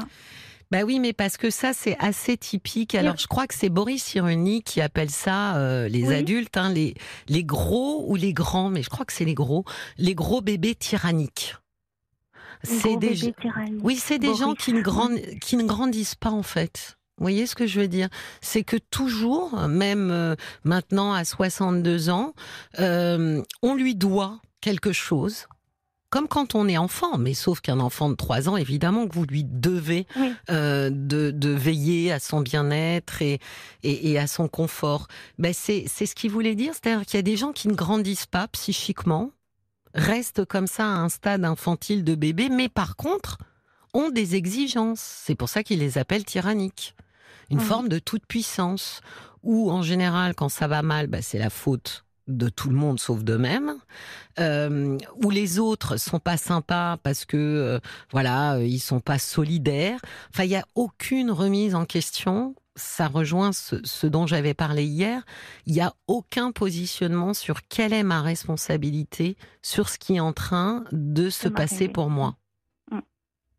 Ben 0.70 0.84
oui, 0.84 1.00
mais 1.00 1.12
parce 1.12 1.36
que 1.36 1.50
ça, 1.50 1.74
c'est 1.74 1.98
assez 1.98 2.38
typique. 2.38 2.94
Alors, 2.94 3.18
je 3.18 3.26
crois 3.26 3.46
que 3.46 3.52
c'est 3.52 3.68
Boris 3.68 4.02
Cyrulnik 4.02 4.64
qui 4.64 4.80
appelle 4.80 5.10
ça 5.10 5.56
euh, 5.56 5.86
les 5.86 6.12
adultes, 6.12 6.56
hein, 6.56 6.72
les, 6.72 6.94
les 7.28 7.44
gros 7.44 8.10
ou 8.10 8.16
les 8.16 8.32
grands, 8.32 8.70
mais 8.70 8.82
je 8.82 8.88
crois 8.88 9.04
que 9.04 9.12
c'est 9.12 9.26
les 9.26 9.34
gros, 9.34 9.64
les 9.98 10.14
gros 10.14 10.40
bébés 10.40 10.74
tyranniques. 10.74 11.56
C'est 12.62 12.96
des, 12.96 13.34
oui, 13.82 13.96
c'est 13.96 14.18
des 14.18 14.34
gens 14.34 14.54
qui 14.54 14.72
ne, 14.72 14.80
grand... 14.80 15.10
qui 15.40 15.56
ne 15.56 15.64
grandissent 15.64 16.14
pas 16.14 16.30
en 16.30 16.44
fait. 16.44 16.96
Vous 17.18 17.24
voyez 17.24 17.46
ce 17.46 17.54
que 17.54 17.66
je 17.66 17.80
veux 17.80 17.88
dire? 17.88 18.08
C'est 18.40 18.64
que 18.64 18.76
toujours, 18.76 19.56
même 19.68 20.10
euh, 20.10 20.34
maintenant 20.64 21.12
à 21.12 21.24
62 21.24 22.10
ans, 22.10 22.32
euh, 22.80 23.42
on 23.62 23.74
lui 23.74 23.94
doit 23.94 24.40
quelque 24.60 24.92
chose. 24.92 25.46
Comme 26.08 26.28
quand 26.28 26.54
on 26.54 26.68
est 26.68 26.76
enfant, 26.76 27.16
mais 27.16 27.32
sauf 27.32 27.60
qu'un 27.60 27.80
enfant 27.80 28.10
de 28.10 28.16
3 28.16 28.48
ans, 28.48 28.56
évidemment 28.56 29.06
que 29.06 29.14
vous 29.14 29.24
lui 29.24 29.44
devez 29.44 30.06
euh, 30.50 30.90
de, 30.92 31.48
veiller 31.48 32.12
à 32.12 32.18
son 32.18 32.42
bien-être 32.42 33.22
et, 33.22 33.40
et, 33.82 34.18
à 34.18 34.26
son 34.26 34.46
confort. 34.46 35.08
Ben 35.38 35.54
c'est 35.54 35.86
ce 35.88 36.14
qu'il 36.14 36.30
voulait 36.30 36.54
dire, 36.54 36.74
c'est-à-dire 36.74 37.06
qu'il 37.06 37.16
y 37.16 37.18
a 37.18 37.22
des 37.22 37.38
gens 37.38 37.52
qui 37.52 37.68
ne 37.68 37.74
grandissent 37.74 38.26
pas 38.26 38.46
psychiquement, 38.48 39.30
restent 39.94 40.44
comme 40.44 40.66
ça 40.66 40.84
à 40.84 40.96
un 40.96 41.08
stade 41.08 41.46
infantile 41.46 42.04
de 42.04 42.14
bébé, 42.14 42.50
mais 42.50 42.68
par 42.68 42.96
contre 42.96 43.38
ont 43.94 44.10
des 44.10 44.34
exigences. 44.34 45.00
C'est 45.00 45.34
pour 45.34 45.48
ça 45.48 45.62
qu'il 45.62 45.78
les 45.78 45.98
appelle 45.98 46.24
tyranniques. 46.24 46.94
Une 47.50 47.58
mmh. 47.58 47.60
forme 47.60 47.88
de 47.88 47.98
toute 47.98 48.26
puissance, 48.26 49.00
où 49.42 49.70
en 49.70 49.82
général, 49.82 50.34
quand 50.34 50.48
ça 50.48 50.68
va 50.68 50.82
mal, 50.82 51.06
bah, 51.06 51.22
c'est 51.22 51.38
la 51.38 51.50
faute 51.50 52.04
de 52.28 52.48
tout 52.48 52.70
le 52.70 52.76
monde 52.76 53.00
sauf 53.00 53.24
d'eux-mêmes, 53.24 53.74
euh, 54.38 54.96
où 55.22 55.30
les 55.30 55.58
autres 55.58 55.96
sont 55.96 56.20
pas 56.20 56.36
sympas 56.36 56.96
parce 57.02 57.24
que 57.24 57.36
euh, 57.36 57.80
voilà 58.12 58.58
ils 58.60 58.78
sont 58.78 59.00
pas 59.00 59.18
solidaires. 59.18 59.98
Enfin, 60.32 60.44
il 60.44 60.50
y 60.50 60.56
a 60.56 60.64
aucune 60.76 61.30
remise 61.30 61.74
en 61.74 61.84
question 61.84 62.54
ça 62.74 63.06
rejoint 63.06 63.52
ce, 63.52 64.06
dont 64.06 64.26
j'avais 64.26 64.54
parlé 64.54 64.84
hier. 64.84 65.22
Il 65.66 65.74
n'y 65.74 65.80
a 65.80 65.92
aucun 66.06 66.52
positionnement 66.52 67.34
sur 67.34 67.66
quelle 67.68 67.92
est 67.92 68.02
ma 68.02 68.22
responsabilité 68.22 69.36
sur 69.60 69.88
ce 69.88 69.98
qui 69.98 70.16
est 70.16 70.20
en 70.20 70.32
train 70.32 70.84
de 70.92 71.28
se 71.28 71.48
passer 71.48 71.88
pour 71.88 72.08
moi. 72.08 72.36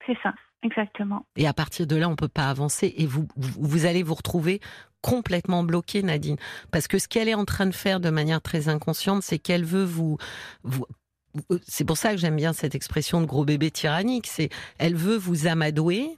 C'est 0.06 0.18
ça, 0.22 0.34
exactement. 0.64 1.26
Et 1.36 1.48
à 1.48 1.54
partir 1.54 1.88
de 1.88 1.96
là, 1.96 2.08
on 2.08 2.12
ne 2.12 2.16
peut 2.16 2.28
pas 2.28 2.50
avancer 2.50 2.94
et 2.98 3.06
vous, 3.06 3.28
vous, 3.36 3.86
allez 3.86 4.04
vous 4.04 4.16
retrouver 4.16 4.60
complètement 5.02 5.64
bloqué, 5.64 6.04
Nadine. 6.04 6.38
Parce 6.72 6.88
que 6.88 7.00
ce 7.00 7.08
qu'elle 7.08 7.30
est 7.30 7.34
en 7.34 7.46
train 7.46 7.66
de 7.66 7.76
faire 7.76 8.00
de 8.00 8.10
manière 8.10 8.42
très 8.42 8.70
inconsciente, 8.70 9.24
c'est 9.24 9.40
qu'elle 9.40 9.66
veut 9.66 9.86
vous, 9.86 10.18
vous 10.64 10.86
c'est 11.68 11.86
pour 11.86 11.98
ça 11.98 12.12
que 12.12 12.18
j'aime 12.18 12.36
bien 12.36 12.54
cette 12.54 12.76
expression 12.76 13.22
de 13.22 13.26
gros 13.26 13.46
bébé 13.46 13.72
tyrannique. 13.72 14.28
C'est, 14.28 14.50
elle 14.78 14.96
veut 14.96 15.18
vous 15.18 15.48
amadouer 15.48 16.16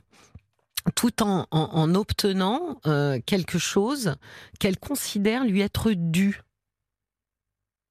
tout 0.94 1.24
en, 1.24 1.48
en, 1.51 1.96
obtenant 1.96 2.80
euh, 2.86 3.20
quelque 3.25 3.58
chose 3.58 4.15
qu'elle 4.60 4.77
considère 4.77 5.44
lui 5.44 5.62
être 5.62 5.92
dû. 5.92 6.42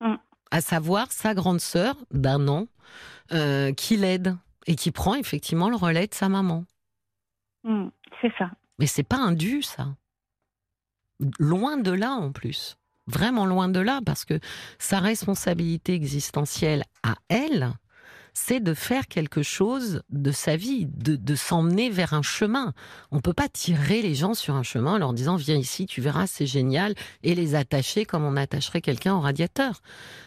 Mm. 0.00 0.14
À 0.50 0.60
savoir 0.60 1.10
sa 1.10 1.34
grande 1.34 1.60
sœur 1.60 1.96
d'un 2.12 2.46
an 2.46 2.68
euh, 3.32 3.72
qui 3.72 3.96
l'aide 3.96 4.36
et 4.66 4.76
qui 4.76 4.90
prend 4.90 5.14
effectivement 5.14 5.68
le 5.68 5.76
relais 5.76 6.06
de 6.06 6.14
sa 6.14 6.28
maman. 6.28 6.64
Mm, 7.64 7.88
c'est 8.20 8.32
ça. 8.38 8.50
Mais 8.78 8.86
c'est 8.86 9.02
pas 9.02 9.18
un 9.18 9.32
dû, 9.32 9.62
ça. 9.62 9.94
Loin 11.38 11.76
de 11.76 11.92
là, 11.92 12.12
en 12.12 12.32
plus. 12.32 12.76
Vraiment 13.06 13.46
loin 13.46 13.68
de 13.68 13.80
là, 13.80 14.00
parce 14.04 14.24
que 14.24 14.40
sa 14.78 14.98
responsabilité 14.98 15.94
existentielle 15.94 16.84
à 17.02 17.14
elle, 17.28 17.72
c'est 18.34 18.60
de 18.60 18.74
faire 18.74 19.06
quelque 19.06 19.42
chose 19.42 20.02
de 20.10 20.32
sa 20.32 20.56
vie, 20.56 20.86
de, 20.86 21.34
s'emmener 21.36 21.88
vers 21.88 22.14
un 22.14 22.22
chemin. 22.22 22.74
On 23.12 23.16
ne 23.16 23.20
peut 23.20 23.32
pas 23.32 23.48
tirer 23.48 24.02
les 24.02 24.14
gens 24.14 24.34
sur 24.34 24.54
un 24.54 24.64
chemin 24.64 24.94
en 24.94 24.98
leur 24.98 25.12
disant 25.14 25.36
viens 25.36 25.56
ici, 25.56 25.86
tu 25.86 26.00
verras, 26.00 26.26
c'est 26.26 26.46
génial, 26.46 26.94
et 27.22 27.34
les 27.36 27.54
attacher 27.54 28.04
comme 28.04 28.24
on 28.24 28.36
attacherait 28.36 28.80
quelqu'un 28.80 29.14
au 29.14 29.20
radiateur. 29.20 29.80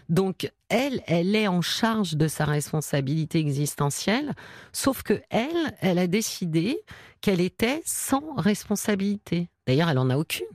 Donc 0.08 0.50
elle, 0.70 1.02
elle 1.06 1.36
est 1.36 1.50
en 1.50 1.62
charge 1.62 2.16
de 2.16 2.30
sa 2.30 2.46
responsabilité 2.46 3.40
existentielle, 3.40 4.34
sauf 4.72 5.04
que 5.04 5.22
elle, 5.30 5.76
elle 5.82 6.00
a 6.00 6.08
décidé 6.08 6.80
qu'elle 7.20 7.42
était 7.42 7.82
sans 7.86 8.36
responsabilité. 8.36 9.50
D'ailleurs, 9.66 9.90
elle 9.90 10.00
en 10.00 10.10
a 10.10 10.18
aucune. 10.18 10.48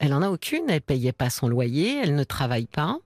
Elle 0.00 0.12
en 0.12 0.22
a 0.22 0.28
aucune. 0.28 0.68
Elle 0.68 0.82
payait 0.82 1.12
pas 1.12 1.30
son 1.30 1.48
loyer, 1.48 2.00
elle 2.02 2.16
ne 2.16 2.24
travaille 2.24 2.66
pas. 2.66 2.98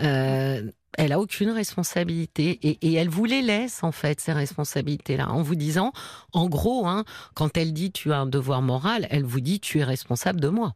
Euh, 0.00 0.70
elle 0.96 1.12
a 1.12 1.20
aucune 1.20 1.50
responsabilité 1.50 2.58
et, 2.62 2.94
elle 2.94 3.08
vous 3.08 3.24
les 3.24 3.42
laisse 3.42 3.84
en 3.84 3.92
fait 3.92 4.20
ces 4.20 4.32
responsabilités-là 4.32 5.28
en 5.28 5.42
vous 5.42 5.54
disant, 5.54 5.92
en 6.32 6.48
gros, 6.48 6.86
hein, 6.86 7.04
quand 7.34 7.56
elle 7.56 7.72
dit 7.72 7.92
tu 7.92 8.12
as 8.12 8.18
un 8.18 8.26
devoir 8.26 8.62
moral, 8.62 9.06
elle 9.10 9.24
vous 9.24 9.40
dit 9.40 9.60
tu 9.60 9.78
es 9.78 9.84
responsable 9.84 10.40
de 10.40 10.48
moi. 10.48 10.74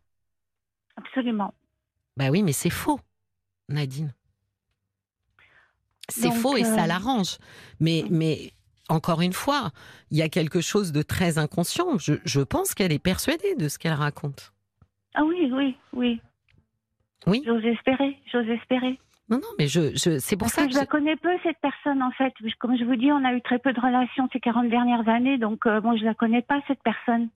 Absolument. 0.97 1.55
Bah 2.17 2.29
oui, 2.31 2.43
mais 2.43 2.53
c'est 2.53 2.71
faux, 2.71 3.01
Nadine. 3.69 4.15
C'est 6.09 6.31
faux 6.31 6.57
et 6.57 6.65
ça 6.65 6.85
euh, 6.85 6.87
l'arrange. 6.87 7.39
Mais, 7.81 8.05
mais 8.11 8.53
encore 8.89 9.23
une 9.23 9.33
fois, 9.33 9.71
il 10.11 10.19
y 10.19 10.23
a 10.23 10.29
quelque 10.29 10.61
chose 10.61 10.93
de 10.93 11.01
très 11.01 11.39
inconscient. 11.39 11.97
Je, 11.99 12.15
je 12.25 12.41
pense 12.41 12.75
qu'elle 12.75 12.93
est 12.93 12.99
persuadée 12.99 13.55
de 13.55 13.69
ce 13.69 13.79
qu'elle 13.79 13.95
raconte. 13.95 14.53
Ah 15.15 15.25
oui, 15.25 15.51
oui, 15.53 15.77
oui. 15.93 16.21
Oui. 17.27 17.43
J'ose 17.47 17.65
espérer, 17.65 18.19
j'ose 18.31 18.49
espérer. 18.49 18.99
Non, 19.29 19.39
non, 19.39 19.49
mais 19.59 19.67
je, 19.67 19.93
je 19.95 20.19
c'est 20.19 20.37
pour 20.37 20.49
ça 20.49 20.67
que, 20.67 20.73
je 20.73 20.77
la 20.79 20.87
connais 20.87 21.17
peu 21.17 21.31
cette 21.43 21.59
personne 21.61 22.03
en 22.03 22.11
fait. 22.11 22.35
Comme 22.59 22.77
je 22.77 22.85
vous 22.85 22.97
dis, 22.97 23.11
on 23.13 23.25
a 23.25 23.33
eu 23.33 23.41
très 23.41 23.59
peu 23.59 23.73
de 23.73 23.81
relations 23.81 24.29
ces 24.33 24.41
40 24.41 24.69
dernières 24.69 25.09
années, 25.09 25.39
donc 25.39 25.67
euh, 25.67 25.81
moi 25.81 25.97
je 25.97 26.05
la 26.05 26.15
connais 26.15 26.43
pas 26.43 26.61
cette 26.67 26.83
personne. 26.83 27.29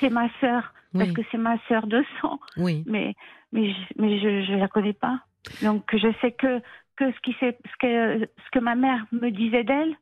C'est 0.00 0.10
ma 0.10 0.28
sœur 0.40 0.72
parce 0.92 1.12
que 1.12 1.22
c'est 1.30 1.38
ma 1.38 1.56
sœur 1.68 1.86
de 1.86 2.04
sang. 2.20 2.40
Oui. 2.56 2.84
Mais 2.86 3.14
mais 3.52 3.72
je, 3.72 3.80
mais 3.96 4.18
je, 4.18 4.44
je 4.46 4.54
la 4.54 4.68
connais 4.68 4.92
pas. 4.92 5.20
Donc 5.62 5.84
je 5.92 6.12
sais 6.20 6.32
que 6.32 6.60
que 6.96 7.12
ce 7.12 7.20
qui 7.20 7.32
ce 7.40 7.50
que 7.80 8.26
ce 8.26 8.50
que 8.52 8.58
ma 8.58 8.74
mère 8.74 9.04
me 9.12 9.30
disait 9.30 9.64
d'elle. 9.64 9.96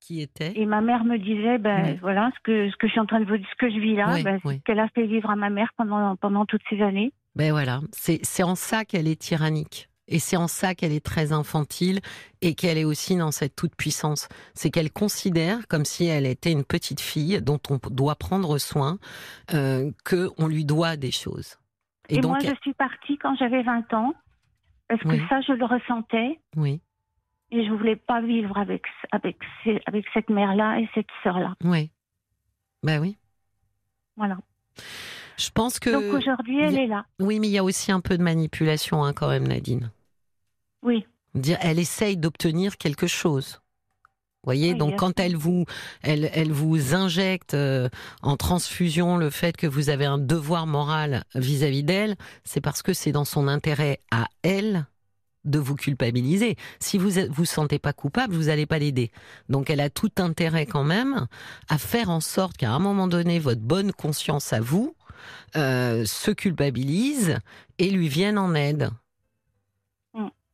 Qui 0.00 0.20
était 0.20 0.52
Et 0.56 0.66
ma 0.66 0.80
mère 0.80 1.04
me 1.04 1.16
disait 1.16 1.58
ben 1.58 1.96
voilà 2.00 2.30
ce 2.36 2.40
que 2.42 2.70
ce 2.70 2.76
que 2.76 2.88
je 2.88 2.92
suis 2.92 3.00
en 3.00 3.06
train 3.06 3.20
de 3.20 3.24
vous 3.24 3.36
ce 3.36 3.56
que 3.56 3.70
je 3.70 3.78
vis 3.78 3.94
là, 3.94 4.22
ben, 4.22 4.40
ce 4.44 4.58
qu'elle 4.64 4.80
a 4.80 4.88
fait 4.88 5.06
vivre 5.06 5.30
à 5.30 5.36
ma 5.36 5.48
mère 5.48 5.72
pendant 5.76 6.16
pendant 6.16 6.44
toutes 6.44 6.62
ces 6.68 6.82
années. 6.82 7.12
Ben 7.34 7.50
voilà, 7.50 7.80
c'est 7.92 8.42
en 8.42 8.54
ça 8.54 8.84
qu'elle 8.84 9.08
est 9.08 9.20
tyrannique. 9.20 9.88
Et 10.08 10.18
c'est 10.18 10.36
en 10.36 10.48
ça 10.48 10.74
qu'elle 10.74 10.92
est 10.92 11.04
très 11.04 11.32
infantile 11.32 12.00
et 12.42 12.54
qu'elle 12.54 12.76
est 12.76 12.84
aussi 12.84 13.16
dans 13.16 13.30
cette 13.30 13.56
toute-puissance. 13.56 14.28
C'est 14.52 14.70
qu'elle 14.70 14.90
considère 14.90 15.66
comme 15.68 15.84
si 15.84 16.06
elle 16.06 16.26
était 16.26 16.52
une 16.52 16.64
petite 16.64 17.00
fille 17.00 17.40
dont 17.40 17.60
on 17.70 17.78
doit 17.90 18.16
prendre 18.16 18.58
soin, 18.58 18.98
euh, 19.54 19.90
qu'on 20.04 20.46
lui 20.46 20.64
doit 20.64 20.96
des 20.96 21.12
choses. 21.12 21.56
Et, 22.08 22.18
donc, 22.18 22.32
moi, 22.32 22.38
je 22.40 22.60
suis 22.60 22.74
partie 22.74 23.16
quand 23.16 23.36
j'avais 23.36 23.62
20 23.62 23.94
ans, 23.94 24.12
parce 24.88 25.02
que 25.02 25.16
ça, 25.28 25.40
je 25.40 25.52
le 25.52 25.64
ressentais? 25.64 26.38
Oui. 26.56 26.82
Et 27.50 27.64
je 27.64 27.70
ne 27.70 27.76
voulais 27.76 27.96
pas 27.96 28.20
vivre 28.20 28.56
avec, 28.58 28.84
avec, 29.12 29.38
avec 29.86 30.04
cette 30.12 30.28
mère-là 30.28 30.80
et 30.80 30.88
cette 30.94 31.06
sœur-là. 31.22 31.54
Oui. 31.64 31.90
Ben 32.82 33.00
oui. 33.00 33.16
Voilà. 34.16 34.38
Je 35.42 35.50
pense 35.50 35.80
que. 35.80 35.90
Donc 35.90 36.14
aujourd'hui, 36.14 36.60
elle 36.60 36.78
est 36.78 36.86
là. 36.86 37.04
Oui, 37.18 37.40
mais 37.40 37.48
il 37.48 37.52
y 37.52 37.58
a 37.58 37.64
aussi 37.64 37.90
un 37.90 38.00
peu 38.00 38.16
de 38.16 38.22
manipulation 38.22 39.04
hein, 39.04 39.12
quand 39.12 39.28
même, 39.28 39.48
Nadine. 39.48 39.90
Oui. 40.84 41.04
Dire, 41.34 41.58
elle 41.60 41.78
essaye 41.78 42.16
d'obtenir 42.16 42.76
quelque 42.76 43.06
chose. 43.06 43.60
Vous 44.44 44.48
voyez, 44.48 44.74
donc 44.74 44.96
quand 44.96 45.20
elle 45.20 45.36
vous, 45.36 45.66
elle, 46.02 46.28
elle 46.34 46.50
vous 46.50 46.94
injecte 46.94 47.54
euh, 47.54 47.88
en 48.22 48.36
transfusion 48.36 49.16
le 49.16 49.30
fait 49.30 49.56
que 49.56 49.68
vous 49.68 49.88
avez 49.88 50.04
un 50.04 50.18
devoir 50.18 50.66
moral 50.66 51.22
vis-à-vis 51.36 51.84
d'elle, 51.84 52.16
c'est 52.42 52.60
parce 52.60 52.82
que 52.82 52.92
c'est 52.92 53.12
dans 53.12 53.24
son 53.24 53.46
intérêt 53.46 54.00
à 54.10 54.26
elle 54.42 54.86
de 55.44 55.60
vous 55.60 55.76
culpabiliser. 55.76 56.56
Si 56.80 56.98
vous 56.98 57.10
vous 57.30 57.44
sentez 57.44 57.78
pas 57.78 57.92
coupable, 57.92 58.34
vous 58.34 58.44
n'allez 58.44 58.66
pas 58.66 58.80
l'aider. 58.80 59.12
Donc 59.48 59.70
elle 59.70 59.80
a 59.80 59.90
tout 59.90 60.10
intérêt 60.18 60.66
quand 60.66 60.84
même 60.84 61.28
à 61.68 61.78
faire 61.78 62.10
en 62.10 62.20
sorte 62.20 62.56
qu'à 62.56 62.72
un 62.72 62.80
moment 62.80 63.06
donné, 63.06 63.38
votre 63.38 63.60
bonne 63.60 63.92
conscience 63.92 64.52
à 64.52 64.60
vous 64.60 64.96
euh, 65.56 66.04
se 66.04 66.30
culpabilise 66.30 67.38
et 67.78 67.90
lui 67.90 68.08
vienne 68.08 68.38
en 68.38 68.54
aide. 68.54 68.90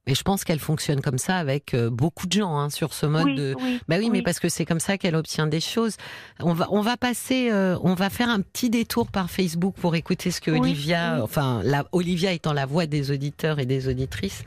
Et 0.08 0.14
je 0.14 0.22
pense 0.22 0.42
qu'elle 0.42 0.58
fonctionne 0.58 1.02
comme 1.02 1.18
ça 1.18 1.36
avec 1.36 1.74
euh, 1.74 1.90
beaucoup 1.90 2.26
de 2.26 2.32
gens 2.32 2.56
hein, 2.56 2.70
sur 2.70 2.94
ce 2.94 3.04
mode 3.04 3.34
de. 3.34 3.54
bah 3.88 3.96
oui, 3.98 4.08
mais 4.10 4.22
parce 4.22 4.40
que 4.40 4.48
c'est 4.48 4.64
comme 4.64 4.80
ça 4.80 4.96
qu'elle 4.96 5.14
obtient 5.14 5.46
des 5.46 5.60
choses. 5.60 5.96
On 6.40 6.54
va, 6.54 6.66
on 6.70 6.80
va 6.80 6.96
passer, 6.96 7.50
euh, 7.52 7.76
on 7.82 7.92
va 7.92 8.08
faire 8.08 8.30
un 8.30 8.40
petit 8.40 8.70
détour 8.70 9.10
par 9.10 9.30
Facebook 9.30 9.74
pour 9.76 9.94
écouter 9.96 10.30
ce 10.30 10.40
que 10.40 10.50
Olivia, 10.50 11.20
enfin, 11.22 11.60
la, 11.62 11.86
Olivia 11.92 12.32
étant 12.32 12.54
la 12.54 12.64
voix 12.64 12.86
des 12.86 13.10
auditeurs 13.10 13.58
et 13.58 13.66
des 13.66 13.86
auditrices, 13.86 14.44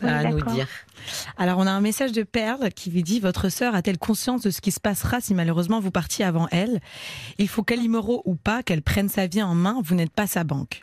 a 0.00 0.16
à 0.16 0.24
nous 0.24 0.40
dire. 0.40 0.68
Alors, 1.36 1.58
on 1.58 1.66
a 1.66 1.70
un 1.70 1.82
message 1.82 2.12
de 2.12 2.22
Perle 2.22 2.70
qui 2.70 2.90
lui 2.90 3.02
dit 3.02 3.20
Votre 3.20 3.50
sœur 3.50 3.74
a-t-elle 3.74 3.98
conscience 3.98 4.40
de 4.40 4.50
ce 4.50 4.62
qui 4.62 4.72
se 4.72 4.80
passera 4.80 5.20
si 5.20 5.34
malheureusement 5.34 5.80
vous 5.80 5.90
partiez 5.90 6.24
avant 6.24 6.48
elle? 6.50 6.80
Il 7.36 7.48
faut 7.48 7.62
qu'Alimoro 7.62 8.22
ou 8.24 8.36
pas, 8.36 8.62
qu'elle 8.62 8.80
prenne 8.80 9.10
sa 9.10 9.26
vie 9.26 9.42
en 9.42 9.54
main, 9.54 9.82
vous 9.84 9.94
n'êtes 9.94 10.12
pas 10.12 10.26
sa 10.26 10.44
banque. 10.44 10.80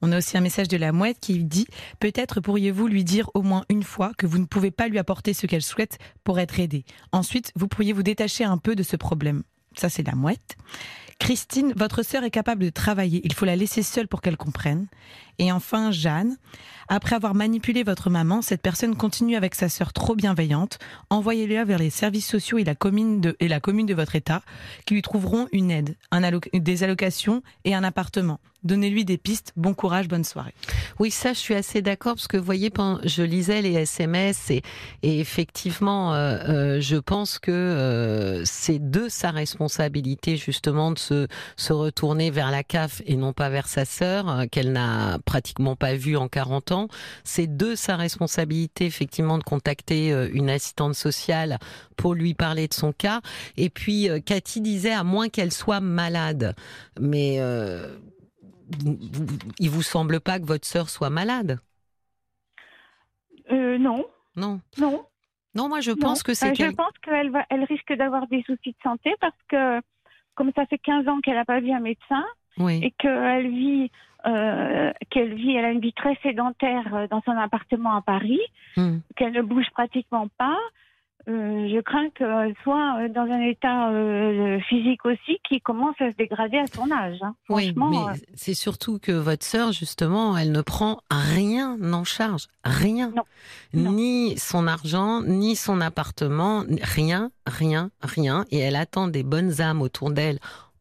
On 0.00 0.12
a 0.12 0.18
aussi 0.18 0.36
un 0.36 0.40
message 0.40 0.68
de 0.68 0.76
la 0.76 0.92
mouette 0.92 1.18
qui 1.20 1.44
dit 1.44 1.66
Peut-être 2.00 2.40
pourriez-vous 2.40 2.86
lui 2.86 3.04
dire 3.04 3.30
au 3.34 3.42
moins 3.42 3.64
une 3.68 3.82
fois 3.82 4.12
que 4.16 4.26
vous 4.26 4.38
ne 4.38 4.44
pouvez 4.44 4.70
pas 4.70 4.88
lui 4.88 4.98
apporter 4.98 5.34
ce 5.34 5.46
qu'elle 5.46 5.62
souhaite 5.62 5.98
pour 6.24 6.38
être 6.38 6.60
aidée. 6.60 6.84
Ensuite, 7.12 7.52
vous 7.56 7.68
pourriez 7.68 7.92
vous 7.92 8.02
détacher 8.02 8.44
un 8.44 8.58
peu 8.58 8.76
de 8.76 8.82
ce 8.82 8.96
problème. 8.96 9.42
Ça, 9.76 9.88
c'est 9.88 10.06
la 10.06 10.14
mouette. 10.14 10.56
Christine, 11.18 11.72
votre 11.76 12.04
sœur 12.04 12.22
est 12.22 12.30
capable 12.30 12.62
de 12.62 12.70
travailler. 12.70 13.20
Il 13.24 13.32
faut 13.34 13.44
la 13.44 13.56
laisser 13.56 13.82
seule 13.82 14.06
pour 14.06 14.20
qu'elle 14.20 14.36
comprenne. 14.36 14.86
Et 15.38 15.52
enfin, 15.52 15.90
Jeanne, 15.92 16.36
après 16.88 17.14
avoir 17.14 17.34
manipulé 17.34 17.82
votre 17.82 18.08
maman, 18.08 18.40
cette 18.40 18.62
personne 18.62 18.96
continue 18.96 19.36
avec 19.36 19.54
sa 19.54 19.68
sœur 19.68 19.92
trop 19.92 20.16
bienveillante. 20.16 20.78
Envoyez-la 21.10 21.64
vers 21.64 21.78
les 21.78 21.90
services 21.90 22.26
sociaux 22.26 22.58
et 22.58 22.64
la 22.64 22.74
commune 22.74 23.20
de, 23.20 23.36
et 23.40 23.48
la 23.48 23.60
commune 23.60 23.86
de 23.86 23.94
votre 23.94 24.16
état 24.16 24.42
qui 24.86 24.94
lui 24.94 25.02
trouveront 25.02 25.48
une 25.52 25.70
aide, 25.70 25.96
un 26.10 26.22
des 26.52 26.82
allocations 26.84 27.42
et 27.64 27.74
un 27.74 27.84
appartement. 27.84 28.40
Donnez-lui 28.64 29.04
des 29.04 29.18
pistes. 29.18 29.52
Bon 29.56 29.72
courage, 29.72 30.08
bonne 30.08 30.24
soirée. 30.24 30.52
Oui, 30.98 31.12
ça, 31.12 31.32
je 31.32 31.38
suis 31.38 31.54
assez 31.54 31.80
d'accord 31.80 32.14
parce 32.14 32.26
que 32.26 32.36
vous 32.36 32.44
voyez, 32.44 32.72
je 33.04 33.22
lisais 33.22 33.62
les 33.62 33.74
SMS 33.74 34.50
et, 34.50 34.62
et 35.02 35.20
effectivement, 35.20 36.12
euh, 36.12 36.38
euh, 36.48 36.80
je 36.80 36.96
pense 36.96 37.38
que 37.38 37.52
euh, 37.52 38.44
c'est 38.44 38.90
de 38.90 39.08
sa 39.08 39.30
responsabilité 39.30 40.36
justement 40.36 40.90
de 40.90 40.98
se, 40.98 41.28
se 41.56 41.72
retourner 41.72 42.32
vers 42.32 42.50
la 42.50 42.64
CAF 42.64 43.00
et 43.06 43.14
non 43.14 43.32
pas 43.32 43.48
vers 43.48 43.68
sa 43.68 43.84
sœur 43.84 44.46
qu'elle 44.50 44.72
n'a 44.72 45.20
pratiquement 45.28 45.76
pas 45.76 45.94
vue 45.94 46.16
en 46.16 46.28
40 46.28 46.72
ans. 46.72 46.88
C'est 47.24 47.56
de 47.56 47.74
sa 47.74 47.96
responsabilité 47.96 48.86
effectivement 48.86 49.38
de 49.38 49.44
contacter 49.44 50.10
une 50.32 50.50
assistante 50.50 50.94
sociale 50.94 51.58
pour 51.96 52.14
lui 52.14 52.34
parler 52.34 52.68
de 52.68 52.74
son 52.74 52.92
cas. 52.92 53.20
Et 53.56 53.70
puis, 53.70 54.08
Cathy 54.24 54.60
disait 54.60 54.92
à 54.92 55.04
moins 55.04 55.28
qu'elle 55.28 55.52
soit 55.52 55.80
malade, 55.80 56.54
mais 57.00 57.38
il 59.58 59.70
vous 59.70 59.82
semble 59.82 60.20
pas 60.20 60.38
que 60.38 60.44
votre 60.44 60.66
sœur 60.66 60.88
soit 60.88 61.10
malade? 61.10 61.58
Euh, 63.50 63.78
Non. 63.78 64.04
Non. 64.36 64.60
Non. 64.78 65.04
Non, 65.54 65.68
moi 65.68 65.80
je 65.80 65.90
pense 65.90 66.22
que 66.22 66.34
c'est. 66.34 66.50
Euh, 66.50 66.66
je 66.66 66.74
pense 66.74 66.92
qu'elle 67.02 67.30
va, 67.30 67.44
elle 67.50 67.64
risque 67.64 67.92
d'avoir 67.94 68.28
des 68.28 68.42
soucis 68.42 68.70
de 68.70 68.82
santé 68.82 69.14
parce 69.20 69.34
que 69.48 69.80
comme 70.34 70.52
ça 70.54 70.66
fait 70.66 70.78
15 70.78 71.08
ans 71.08 71.20
qu'elle 71.20 71.34
n'a 71.34 71.44
pas 71.44 71.60
vu 71.60 71.72
un 71.72 71.80
médecin 71.80 72.24
et 72.60 72.92
qu'elle 72.98 73.50
vit, 73.50 73.90
euh, 74.28 74.92
qu'elle 75.10 75.34
vit, 75.34 75.56
elle 75.56 75.64
a 75.64 75.70
une 75.70 75.80
vie 75.80 75.92
très 75.92 76.16
sédentaire 76.22 77.08
dans 77.10 77.22
son 77.22 77.32
appartement 77.32 77.96
à 77.96 78.02
Paris, 78.02 78.40
hmm. 78.76 78.98
qu'elle 79.16 79.32
ne 79.32 79.42
bouge 79.42 79.66
pratiquement 79.72 80.28
pas. 80.38 80.58
Euh, 81.28 81.68
je 81.68 81.80
crains 81.80 82.08
qu'elle 82.10 82.54
soit 82.62 83.00
euh, 83.00 83.08
dans 83.08 83.30
un 83.30 83.42
état 83.42 83.90
euh, 83.90 84.58
physique 84.60 85.04
aussi 85.04 85.38
qui 85.46 85.60
commence 85.60 85.94
à 86.00 86.10
se 86.10 86.16
dégrader 86.16 86.56
à 86.56 86.66
son 86.66 86.90
âge. 86.90 87.18
Hein. 87.20 87.34
Oui, 87.50 87.74
mais 87.76 87.98
c'est 88.34 88.54
surtout 88.54 88.98
que 88.98 89.12
votre 89.12 89.44
sœur, 89.44 89.72
justement, 89.72 90.38
elle 90.38 90.52
ne 90.52 90.62
prend 90.62 91.00
rien 91.10 91.76
en 91.92 92.04
charge. 92.04 92.46
Rien. 92.64 93.12
Ni 93.74 94.38
son 94.38 94.66
argent, 94.66 95.20
ni 95.22 95.54
son 95.54 95.82
appartement, 95.82 96.64
rien, 96.82 97.30
rien, 97.46 97.90
rien. 98.00 98.46
Et 98.50 98.58
elle 98.58 98.76
attend 98.76 99.08
des 99.08 99.22
bonnes 99.22 99.60
âmes 99.60 99.82
autour 99.82 100.10
d'elle 100.10 100.38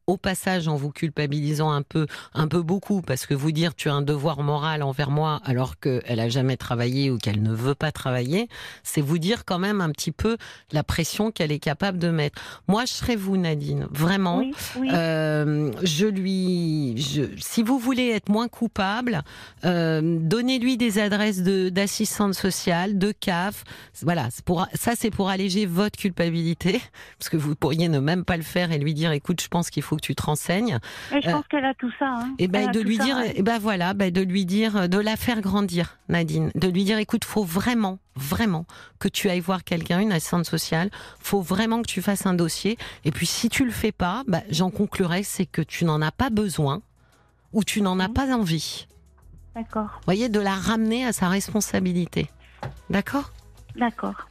au 0.07 0.15
passage 0.15 0.69
en 0.69 0.77
vous 0.77 0.89
culpabilisant 0.89 1.69
un 1.69 1.81
peu, 1.81 2.07
un 2.33 2.47
peu 2.47 2.61
beaucoup, 2.61 3.01
parce 3.01 3.25
que 3.25 3.33
vous 3.33 3.51
dire 3.51 3.75
tu 3.75 3.89
as 3.89 3.93
un 3.93 4.01
devoir 4.01 4.41
moral 4.41 4.81
envers 4.81 5.11
moi 5.11 5.41
alors 5.43 5.77
qu'elle 5.79 6.19
a 6.21 6.29
jamais 6.29 6.55
travaillé 6.55 7.11
ou 7.11 7.17
qu'elle 7.17 7.43
ne 7.43 7.53
veut 7.53 7.75
pas 7.75 7.91
travailler, 7.91 8.47
c'est 8.83 9.01
vous 9.01 9.17
dire 9.17 9.43
quand 9.43 9.59
même 9.59 9.81
un 9.81 9.89
petit 9.89 10.13
peu 10.13 10.37
la 10.71 10.83
pression 10.83 11.29
qu'elle 11.31 11.51
est 11.51 11.59
capable 11.59 11.97
de 11.97 12.09
mettre. 12.09 12.41
Moi, 12.69 12.85
je 12.85 12.93
serais 12.93 13.17
vous, 13.17 13.35
Nadine, 13.35 13.87
vraiment. 13.91 14.43
Euh, 14.77 15.71
je 15.83 16.07
lui, 16.07 16.95
je, 16.97 17.23
si 17.37 17.61
vous 17.61 17.77
voulez 17.77 18.07
être 18.11 18.29
moins 18.29 18.47
coupable, 18.47 19.23
euh, 19.65 20.19
donnez-lui 20.21 20.77
des 20.77 20.99
adresses 20.99 21.43
de 21.43 21.67
d'assistante 21.67 22.33
sociale, 22.33 22.97
de 22.97 23.11
CAF. 23.11 23.65
Voilà, 24.03 24.29
pour, 24.45 24.67
ça 24.73 24.93
c'est 24.95 25.11
pour 25.11 25.27
alléger 25.27 25.65
votre 25.65 25.99
culpabilité, 25.99 26.81
parce 27.19 27.27
que 27.27 27.35
vous 27.35 27.55
pourriez 27.55 27.89
ne 27.89 27.99
même 27.99 28.23
pas 28.23 28.37
le 28.37 28.43
faire 28.43 28.71
et 28.71 28.77
lui 28.77 28.93
dire, 28.93 29.11
écoute, 29.11 29.41
je 29.41 29.49
pense 29.49 29.69
qu'il 29.69 29.83
faut 29.83 29.96
que 29.97 30.01
tu 30.01 30.15
te 30.15 30.23
renseignes. 30.23 30.79
je 31.11 31.17
pense 31.19 31.41
euh, 31.41 31.47
qu'elle 31.49 31.65
a 31.65 31.73
tout 31.73 31.91
ça. 31.99 32.19
Et 32.39 32.45
hein. 32.45 32.47
ben 32.49 32.71
de 32.71 32.79
lui 32.79 32.97
dire, 32.97 33.17
et 33.35 33.41
ben 33.41 33.59
voilà, 33.59 33.93
ben 33.93 34.11
de 34.11 34.21
lui 34.21 34.45
dire, 34.45 34.87
de 34.87 34.97
la 34.97 35.17
faire 35.17 35.41
grandir, 35.41 35.97
Nadine, 36.09 36.51
de 36.55 36.67
lui 36.67 36.85
dire, 36.85 36.97
écoute, 36.97 37.25
faut 37.25 37.43
vraiment, 37.43 37.99
vraiment 38.15 38.65
que 38.99 39.07
tu 39.07 39.29
ailles 39.29 39.39
voir 39.39 39.63
quelqu'un, 39.63 39.99
une 39.99 40.11
assistante 40.11 40.45
sociale. 40.45 40.89
Faut 41.19 41.41
vraiment 41.41 41.81
que 41.81 41.87
tu 41.87 42.01
fasses 42.01 42.25
un 42.25 42.33
dossier. 42.33 42.77
Et 43.05 43.11
puis 43.11 43.25
si 43.25 43.49
tu 43.49 43.65
le 43.65 43.71
fais 43.71 43.91
pas, 43.91 44.23
ben, 44.27 44.43
j'en 44.49 44.69
conclurai, 44.69 45.23
c'est 45.23 45.45
que 45.45 45.61
tu 45.61 45.85
n'en 45.85 46.01
as 46.01 46.11
pas 46.11 46.29
besoin 46.29 46.81
ou 47.53 47.63
tu 47.63 47.81
n'en 47.81 47.99
as 47.99 48.07
mhm. 48.07 48.13
pas 48.13 48.35
envie. 48.35 48.87
D'accord. 49.55 50.01
Voyez, 50.05 50.29
de 50.29 50.39
la 50.39 50.53
ramener 50.53 51.05
à 51.05 51.13
sa 51.13 51.29
responsabilité. 51.29 52.29
D'accord? 52.89 53.31
D'accord. 53.75 54.27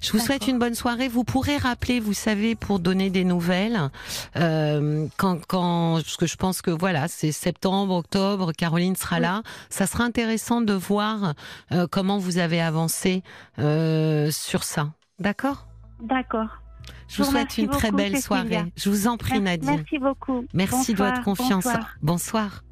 Je 0.00 0.12
vous 0.12 0.18
souhaite 0.18 0.46
une 0.48 0.58
bonne 0.58 0.74
soirée. 0.74 1.08
Vous 1.08 1.24
pourrez 1.24 1.56
rappeler, 1.56 2.00
vous 2.00 2.12
savez, 2.12 2.54
pour 2.54 2.78
donner 2.78 3.10
des 3.10 3.24
nouvelles, 3.24 3.90
euh, 4.36 5.06
quand, 5.16 5.44
quand, 5.46 5.94
parce 6.02 6.16
que 6.16 6.26
je 6.26 6.36
pense 6.36 6.62
que 6.62 6.70
voilà, 6.70 7.08
c'est 7.08 7.32
septembre, 7.32 7.94
octobre, 7.94 8.52
Caroline 8.52 8.96
sera 8.96 9.20
là. 9.20 9.42
Ça 9.70 9.86
sera 9.86 10.04
intéressant 10.04 10.60
de 10.60 10.72
voir 10.72 11.34
euh, 11.72 11.86
comment 11.90 12.18
vous 12.18 12.38
avez 12.38 12.60
avancé 12.60 13.22
euh, 13.58 14.30
sur 14.30 14.64
ça. 14.64 14.90
D'accord? 15.18 15.66
D'accord. 16.00 16.62
Je 17.08 17.22
vous, 17.22 17.30
souhaite 17.30 17.58
une 17.58 17.68
très 17.68 17.92
belle 17.92 18.18
soirée. 18.20 18.72
Je 18.76 18.88
vous 18.88 19.06
en 19.06 19.16
prie, 19.16 19.40
Nadine. 19.40 19.70
Merci 19.76 19.98
beaucoup. 19.98 20.44
Merci 20.54 20.94
de 20.94 20.98
votre 20.98 21.22
confiance. 21.22 21.68
bonsoir. 22.00 22.62